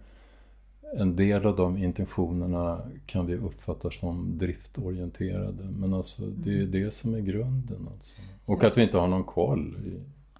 [0.99, 5.63] en del av de intentionerna kan vi uppfatta som driftorienterade.
[5.79, 7.87] Men alltså det är det som är grunden.
[7.95, 8.21] Alltså.
[8.45, 9.77] Och att vi inte har någon koll.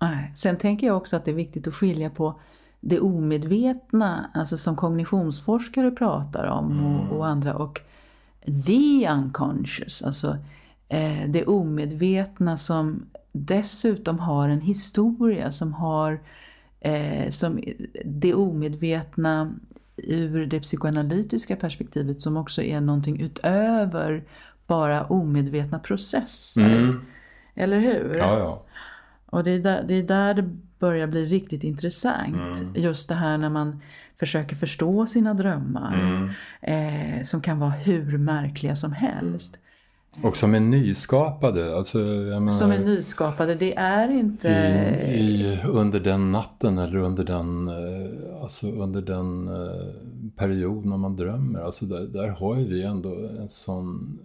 [0.02, 0.32] Nej.
[0.36, 2.40] Sen tänker jag också att det är viktigt att skilja på
[2.80, 6.86] det omedvetna, alltså som kognitionsforskare pratar om mm.
[6.86, 7.82] och, och, andra, och
[8.66, 10.38] the unconscious, alltså
[11.28, 16.20] det omedvetna som dessutom har en historia, som har
[16.80, 17.64] eh, som
[18.06, 19.54] det omedvetna
[19.98, 24.24] ur det psykoanalytiska perspektivet som också är någonting utöver
[24.68, 26.78] bara omedvetna processer.
[26.78, 27.06] Mm.
[27.56, 28.16] Eller hur?
[28.18, 28.66] Ja, ja.
[29.26, 32.62] Och det är, där, det är där det börjar bli riktigt intressant.
[32.62, 32.76] Mm.
[32.76, 33.82] Just det här när man
[34.20, 35.94] försöker förstå sina drömmar.
[35.94, 36.30] Mm.
[36.62, 39.58] Eh, som kan vara hur märkliga som helst.
[40.22, 41.76] Och som är nyskapade.
[41.76, 44.48] Alltså, menar, som är nyskapade, det är inte...
[44.48, 49.94] I, i, under den natten eller under den, eh, alltså under den eh,
[50.36, 51.62] period när man drömmer.
[51.62, 53.10] Alltså där, där har ju vi ändå
[53.40, 54.20] en sån...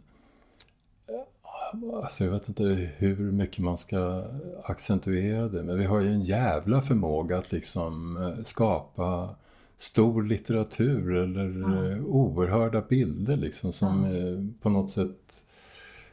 [2.02, 4.24] Alltså jag vet inte hur mycket man ska
[4.64, 9.28] accentuera det, men vi har ju en jävla förmåga att liksom eh, skapa
[9.76, 12.02] stor litteratur eller ja.
[12.02, 14.54] oerhörda bilder liksom som ja.
[14.62, 15.44] på något sätt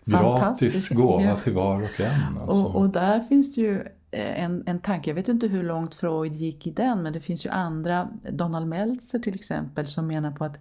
[0.05, 2.37] gratis gåva till var och en.
[2.37, 2.65] Alltså.
[2.65, 3.81] Och, och, där finns det ju
[4.11, 7.21] eh, en, en tanke, jag vet inte hur långt Freud gick i den, men det
[7.21, 10.59] finns ju andra, Donald Meltzer till exempel, som menar på att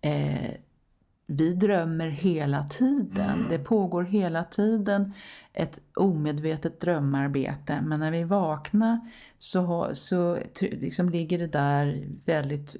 [0.00, 0.50] eh,
[1.26, 3.30] vi drömmer hela tiden.
[3.30, 3.48] Mm.
[3.50, 5.12] Det pågår hela tiden
[5.52, 7.80] ett omedvetet drömarbete.
[7.82, 9.00] Men när vi vaknar
[9.38, 12.76] så, så liksom ligger det där väldigt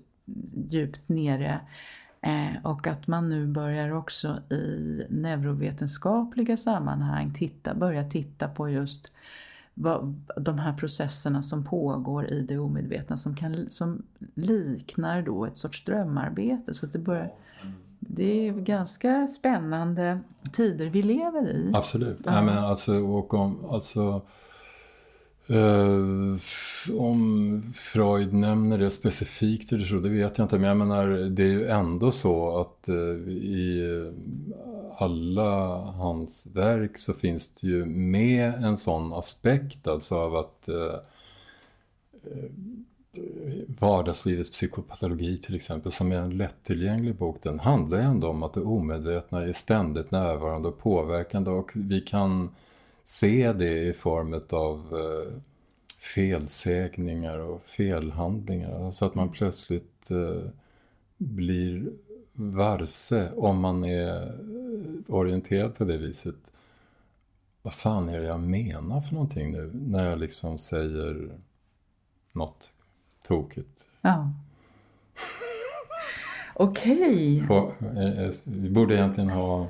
[0.71, 1.61] djupt nere.
[2.27, 9.13] Eh, och att man nu börjar också i neurovetenskapliga sammanhang titta, börja titta på just
[9.75, 14.03] vad, de här processerna som pågår i det omedvetna som, kan, som
[14.35, 16.75] liknar då ett sorts drömarbete.
[16.75, 17.33] Så det, börjar,
[18.01, 20.21] det är ganska spännande
[20.53, 21.71] tider vi lever i.
[21.75, 22.19] Absolut.
[22.25, 22.35] Ja.
[22.35, 24.23] Ja, men alltså, och om, alltså
[25.51, 26.37] Uh,
[26.99, 30.59] om Freud nämner det specifikt eller så, det vet jag inte.
[30.59, 34.13] Men jag menar, det är ju ändå så att uh, i eh,
[34.99, 40.95] alla hans verk så finns det ju med en sån aspekt alltså av att uh,
[43.81, 48.55] Vardagslivets psykopatologi till exempel, som är en lättillgänglig bok, den handlar ju ändå om att
[48.55, 52.49] det omedvetna är ständigt närvarande och påverkande och vi kan
[53.07, 55.43] se det i form av eh,
[56.15, 58.91] felsägningar och felhandlingar.
[58.91, 60.51] Så att man plötsligt eh,
[61.17, 61.93] blir
[62.33, 64.39] varse om man är
[65.07, 66.35] orienterad på det viset.
[67.63, 71.31] Vad fan är det jag menar för någonting nu när jag liksom säger
[72.33, 72.73] något
[73.23, 73.89] tokigt?
[74.01, 74.33] Ja.
[76.55, 77.47] Okej.
[77.49, 78.25] Okay.
[78.25, 79.69] Eh, vi borde egentligen ha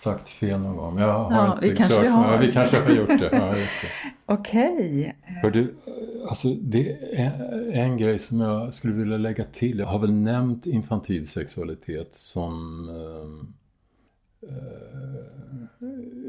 [0.00, 0.98] sagt fel någon gång.
[0.98, 2.38] Jag har ja, inte vi kanske klart har.
[2.38, 3.30] Vi kanske har gjort det.
[3.32, 3.54] Ja,
[4.34, 5.14] Okej.
[5.44, 5.66] Okay.
[6.28, 9.78] alltså det är en grej som jag skulle vilja lägga till.
[9.78, 12.88] Jag har väl nämnt infantil sexualitet som
[14.42, 14.50] eh,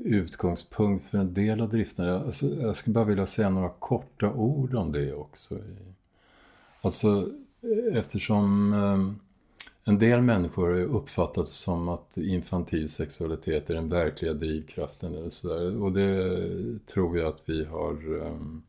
[0.04, 2.06] utgångspunkt för en del av driften.
[2.06, 5.56] Jag, alltså, jag skulle bara vilja säga några korta ord om det också.
[6.82, 7.28] Alltså
[7.94, 9.31] eftersom eh,
[9.86, 15.84] en del människor har uppfattat som att infantil sexualitet är den verkliga drivkraften eller sådär.
[15.84, 18.64] Och det tror jag att vi har um,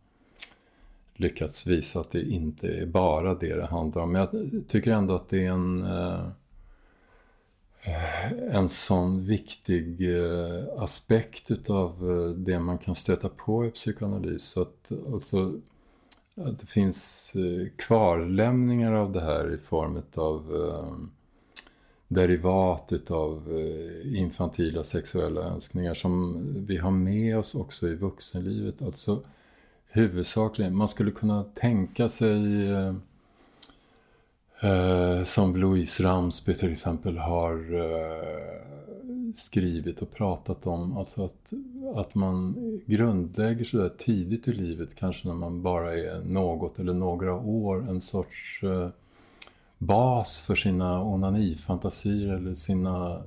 [1.14, 4.12] lyckats visa att det inte är bara det det handlar om.
[4.12, 6.28] Men jag tycker ändå att det är en, uh,
[8.50, 14.42] en sån viktig uh, aspekt utav uh, det man kan stöta på i psykoanalys.
[14.42, 15.52] Så att, alltså,
[16.35, 20.97] att det finns eh, kvarlämningar av det här i form av eh,
[22.09, 28.83] derivat utav eh, infantila sexuella önskningar som vi har med oss också i vuxenlivet.
[28.83, 29.22] Alltså
[29.87, 32.70] huvudsakligen, man skulle kunna tänka sig
[34.61, 38.72] eh, som Louise Ramsby till exempel har eh,
[39.35, 40.97] skrivit och pratat om.
[40.97, 41.53] Alltså att,
[41.95, 42.55] att man
[42.87, 48.01] grundlägger sådär tidigt i livet, kanske när man bara är något eller några år, en
[48.01, 48.89] sorts eh,
[49.78, 53.22] bas för sina onanifantasier eller sina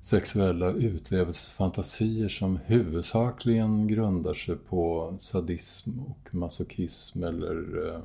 [0.00, 8.00] sexuella utlevelsefantasier som huvudsakligen grundar sig på sadism och masochism eller eh,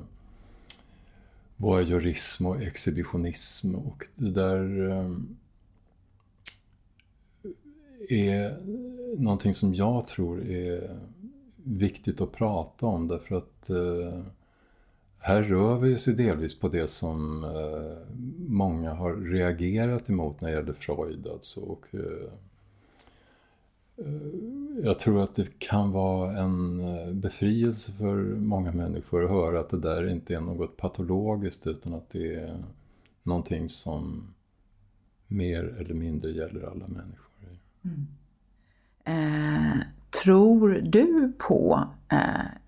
[1.56, 5.10] voyeurism och exhibitionism och det där eh,
[8.08, 8.56] är
[9.18, 10.96] någonting som jag tror är
[11.64, 14.24] viktigt att prata om därför att eh,
[15.24, 18.14] här rör vi oss ju delvis på det som eh,
[18.48, 21.26] många har reagerat emot när det gäller Freud.
[21.26, 22.28] Alltså, och, eh,
[23.96, 29.60] eh jag tror att det kan vara en eh, befrielse för många människor att höra
[29.60, 32.64] att det där inte är något patologiskt utan att det är
[33.22, 34.34] någonting som
[35.26, 37.21] mer eller mindre gäller alla människor.
[37.84, 38.06] Mm.
[39.04, 39.82] Eh,
[40.22, 42.18] tror du på eh,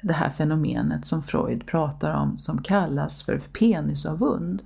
[0.02, 4.62] det här fenomenet som Freud pratar om som kallas för penisavund?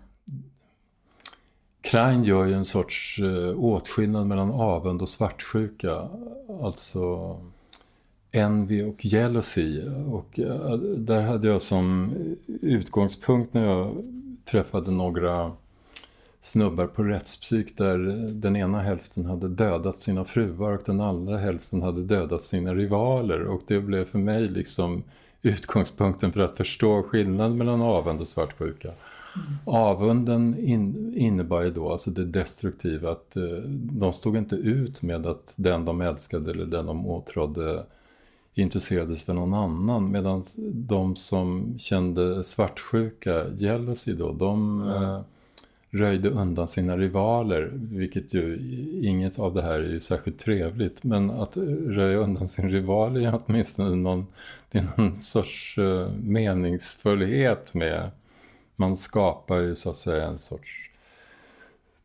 [1.81, 6.09] Klein gör ju en sorts eh, åtskillnad mellan avund och svartsjuka.
[6.63, 7.37] Alltså
[8.33, 9.83] envy och jealousy.
[10.07, 12.15] Och eh, där hade jag som
[12.47, 14.05] utgångspunkt när jag
[14.45, 15.53] träffade några
[16.41, 17.99] snubbar på rättspsyk där
[18.33, 23.43] den ena hälften hade dödat sina fruar och den andra hälften hade dödat sina rivaler
[23.43, 25.03] och det blev för mig liksom
[25.43, 28.89] utgångspunkten för att förstå skillnaden mellan avund och svartsjuka.
[28.89, 29.59] Mm.
[29.65, 35.27] Avunden in, innebar ju då alltså det destruktiva att eh, de stod inte ut med
[35.27, 37.85] att den de älskade eller den de åtrådde
[38.55, 45.23] intresserades för någon annan medan de som kände svartsjuka, jealousy då, de mm
[45.91, 48.59] röjde undan sina rivaler, vilket ju
[49.03, 51.05] inget av det här är ju särskilt trevligt.
[51.05, 51.57] Men att
[51.89, 54.27] röja undan sin rival är åtminstone någon,
[54.71, 58.11] det är någon sorts uh, meningsfullhet med.
[58.77, 60.91] Man skapar ju så att säga en sorts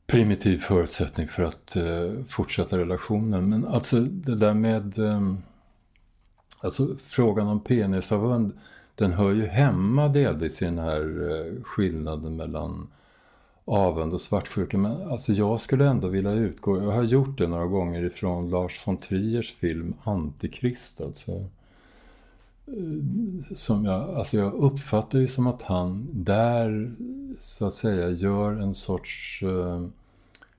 [0.08, 3.50] primitiv förutsättning för att uh, fortsätta relationen.
[3.50, 5.44] Men alltså det där med um,
[6.60, 8.54] alltså frågan om penisavund,
[8.96, 12.88] den hör ju hemma delvis i den här uh, skillnaden mellan
[13.66, 14.78] avund och svartsjuka.
[14.78, 18.88] Men alltså jag skulle ändå vilja utgå, jag har gjort det några gånger ifrån Lars
[18.88, 21.02] von Triers film Antikrist.
[21.02, 21.32] Alltså.
[22.68, 26.96] Eh, som jag, alltså jag uppfattar ju som att han där
[27.40, 29.88] så att säga gör en sorts eh,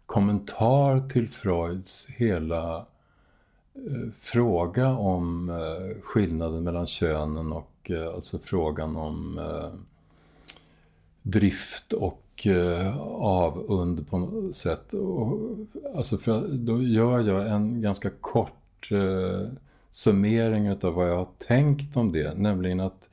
[0.06, 2.76] kommentar till Freuds hela
[3.74, 9.70] eh, fråga om eh, skillnaden mellan könen och eh, alltså frågan om eh,
[11.22, 14.94] drift och Eh, avund på något sätt.
[14.94, 15.38] Och,
[15.96, 19.48] alltså för då gör jag en ganska kort eh,
[19.90, 22.38] summering av vad jag har tänkt om det.
[22.38, 23.08] Nämligen att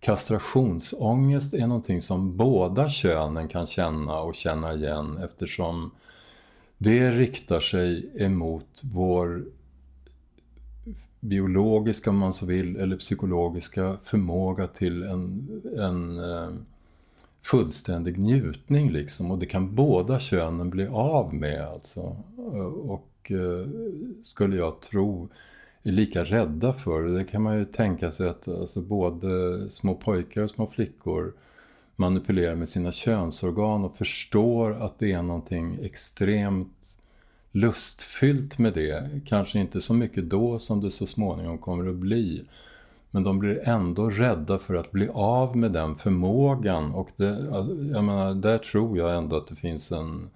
[0.00, 5.90] kastrationsångest är någonting som båda könen kan känna och känna igen eftersom
[6.78, 9.44] det riktar sig emot vår
[11.20, 15.48] biologiska, om man så vill, eller psykologiska förmåga till en,
[15.78, 16.48] en eh,
[17.46, 22.16] fullständig njutning liksom och det kan båda könen bli av med alltså.
[22.84, 23.68] Och eh,
[24.22, 25.28] skulle jag tro
[25.82, 27.18] är lika rädda för det.
[27.18, 31.32] Det kan man ju tänka sig att alltså, både små pojkar och små flickor
[31.96, 36.98] manipulerar med sina könsorgan och förstår att det är någonting extremt
[37.52, 39.20] lustfyllt med det.
[39.26, 42.44] Kanske inte så mycket då som det så småningom kommer att bli.
[43.10, 47.38] Men de blir ändå rädda för att bli av med den förmågan och det,
[47.92, 50.30] jag menar, där tror jag ändå att det finns en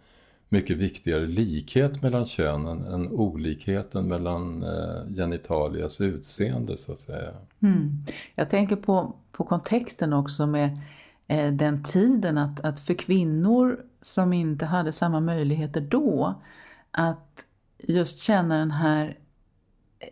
[0.48, 7.30] mycket viktigare likhet mellan könen än olikheten mellan eh, genitalias utseende så att säga.
[7.62, 8.04] Mm.
[8.34, 10.78] Jag tänker på, på kontexten också med
[11.26, 16.42] eh, den tiden att, att för kvinnor som inte hade samma möjligheter då
[16.90, 17.46] att
[17.78, 19.18] just känna den här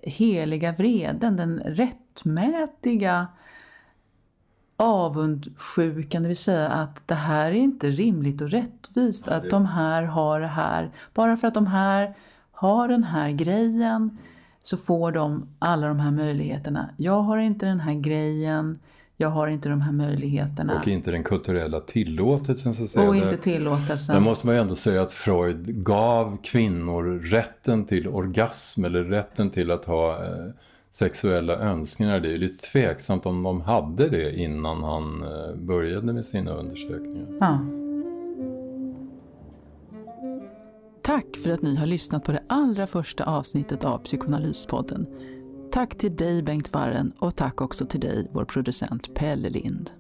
[0.03, 1.63] heliga vreden, den
[2.27, 3.27] rättmätiga
[4.77, 9.37] avundsjukan, det vill säga att det här är inte rimligt och rättvist ja, det...
[9.37, 10.91] att de här har det här.
[11.15, 12.15] Bara för att de här
[12.53, 14.19] har den här grejen
[14.63, 16.91] så får de alla de här möjligheterna.
[16.97, 18.79] Jag har inte den här grejen,
[19.17, 20.79] jag har inte de här möjligheterna.
[20.81, 23.09] Och inte den kulturella tillåtelsen så att säga.
[23.09, 24.15] Och inte tillåtelsen.
[24.15, 29.51] Där måste man ju ändå säga att Freud gav kvinnor rätten till orgasm eller rätten
[29.51, 30.53] till att ha eh,
[30.91, 32.21] sexuella önskningar.
[32.21, 36.51] Det är ju lite tveksamt om de hade det innan han eh, började med sina
[36.51, 37.27] undersökningar.
[37.41, 37.61] Ja.
[41.03, 45.07] Tack för att ni har lyssnat på det allra första avsnittet av Psykoanalyspodden.
[45.71, 49.91] Tack till dig Bengt Warren och tack också till dig, vår producent Pelle Lind.